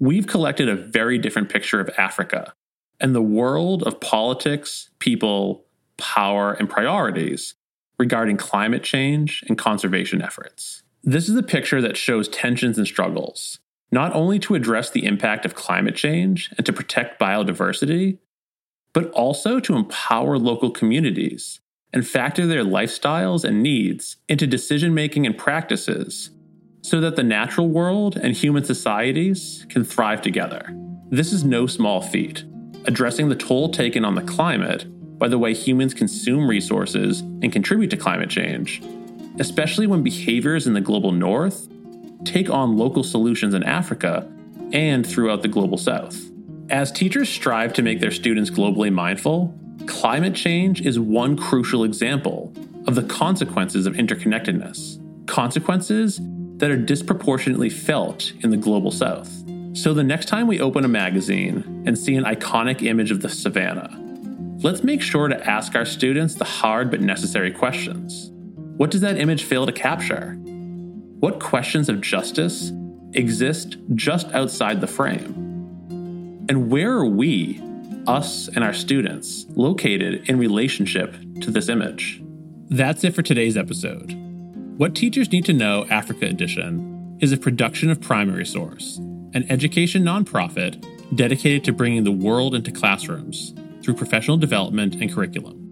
We've 0.00 0.26
collected 0.26 0.68
a 0.68 0.74
very 0.74 1.18
different 1.18 1.48
picture 1.48 1.80
of 1.80 1.88
Africa 1.96 2.52
and 3.00 3.14
the 3.14 3.22
world 3.22 3.82
of 3.84 4.00
politics, 4.00 4.90
people, 4.98 5.64
power, 5.96 6.52
and 6.52 6.68
priorities 6.68 7.54
regarding 7.98 8.36
climate 8.36 8.82
change 8.82 9.44
and 9.48 9.56
conservation 9.56 10.20
efforts. 10.20 10.83
This 11.06 11.28
is 11.28 11.36
a 11.36 11.42
picture 11.42 11.82
that 11.82 11.98
shows 11.98 12.28
tensions 12.28 12.78
and 12.78 12.86
struggles, 12.86 13.58
not 13.92 14.14
only 14.14 14.38
to 14.38 14.54
address 14.54 14.88
the 14.88 15.04
impact 15.04 15.44
of 15.44 15.54
climate 15.54 15.96
change 15.96 16.50
and 16.56 16.64
to 16.64 16.72
protect 16.72 17.20
biodiversity, 17.20 18.20
but 18.94 19.10
also 19.10 19.60
to 19.60 19.76
empower 19.76 20.38
local 20.38 20.70
communities 20.70 21.60
and 21.92 22.06
factor 22.06 22.46
their 22.46 22.64
lifestyles 22.64 23.44
and 23.44 23.62
needs 23.62 24.16
into 24.30 24.46
decision 24.46 24.94
making 24.94 25.26
and 25.26 25.36
practices 25.36 26.30
so 26.80 27.02
that 27.02 27.16
the 27.16 27.22
natural 27.22 27.68
world 27.68 28.16
and 28.16 28.34
human 28.34 28.64
societies 28.64 29.66
can 29.68 29.84
thrive 29.84 30.22
together. 30.22 30.74
This 31.10 31.34
is 31.34 31.44
no 31.44 31.66
small 31.66 32.00
feat, 32.00 32.44
addressing 32.86 33.28
the 33.28 33.36
toll 33.36 33.68
taken 33.68 34.06
on 34.06 34.14
the 34.14 34.22
climate 34.22 34.86
by 35.18 35.28
the 35.28 35.38
way 35.38 35.52
humans 35.52 35.92
consume 35.92 36.48
resources 36.48 37.20
and 37.20 37.52
contribute 37.52 37.90
to 37.90 37.96
climate 37.98 38.30
change, 38.30 38.80
especially 39.38 39.86
when 39.86 40.02
behaviors 40.02 40.66
in 40.66 40.74
the 40.74 40.80
global 40.80 41.12
north 41.12 41.68
take 42.24 42.48
on 42.48 42.76
local 42.76 43.02
solutions 43.02 43.54
in 43.54 43.62
Africa 43.62 44.30
and 44.72 45.06
throughout 45.06 45.42
the 45.42 45.48
global 45.48 45.78
south. 45.78 46.18
As 46.70 46.90
teachers 46.90 47.28
strive 47.28 47.72
to 47.74 47.82
make 47.82 48.00
their 48.00 48.10
students 48.10 48.50
globally 48.50 48.92
mindful, 48.92 49.54
climate 49.86 50.34
change 50.34 50.80
is 50.80 50.98
one 50.98 51.36
crucial 51.36 51.84
example 51.84 52.52
of 52.86 52.94
the 52.94 53.02
consequences 53.02 53.86
of 53.86 53.94
interconnectedness, 53.94 54.98
consequences 55.26 56.20
that 56.56 56.70
are 56.70 56.76
disproportionately 56.76 57.68
felt 57.68 58.32
in 58.40 58.50
the 58.50 58.56
global 58.56 58.90
south. 58.90 59.30
So, 59.76 59.92
the 59.92 60.04
next 60.04 60.26
time 60.26 60.46
we 60.46 60.60
open 60.60 60.84
a 60.84 60.88
magazine 60.88 61.82
and 61.86 61.98
see 61.98 62.14
an 62.14 62.24
iconic 62.24 62.82
image 62.82 63.10
of 63.10 63.20
the 63.20 63.28
savannah, 63.28 63.90
let's 64.62 64.84
make 64.84 65.02
sure 65.02 65.28
to 65.28 65.50
ask 65.50 65.74
our 65.74 65.84
students 65.84 66.36
the 66.36 66.44
hard 66.44 66.90
but 66.90 67.00
necessary 67.00 67.50
questions. 67.50 68.30
What 68.76 68.90
does 68.90 69.02
that 69.02 69.18
image 69.18 69.44
fail 69.44 69.66
to 69.66 69.72
capture? 69.72 70.32
What 71.20 71.38
questions 71.38 71.88
of 71.88 72.00
justice 72.00 72.72
exist 73.12 73.76
just 73.94 74.26
outside 74.32 74.80
the 74.80 74.88
frame? 74.88 76.46
And 76.48 76.72
where 76.72 76.90
are 76.90 77.06
we, 77.06 77.62
us 78.08 78.48
and 78.48 78.64
our 78.64 78.72
students, 78.72 79.46
located 79.50 80.28
in 80.28 80.40
relationship 80.40 81.14
to 81.40 81.52
this 81.52 81.68
image? 81.68 82.20
That's 82.68 83.04
it 83.04 83.14
for 83.14 83.22
today's 83.22 83.56
episode. 83.56 84.12
What 84.76 84.96
Teachers 84.96 85.30
Need 85.30 85.44
to 85.44 85.52
Know 85.52 85.86
Africa 85.88 86.26
Edition 86.26 87.16
is 87.20 87.30
a 87.30 87.36
production 87.36 87.90
of 87.90 88.00
Primary 88.00 88.44
Source, 88.44 88.96
an 88.98 89.46
education 89.50 90.02
nonprofit 90.02 90.84
dedicated 91.14 91.62
to 91.62 91.72
bringing 91.72 92.02
the 92.02 92.10
world 92.10 92.56
into 92.56 92.72
classrooms 92.72 93.54
through 93.84 93.94
professional 93.94 94.36
development 94.36 94.96
and 94.96 95.12
curriculum. 95.12 95.63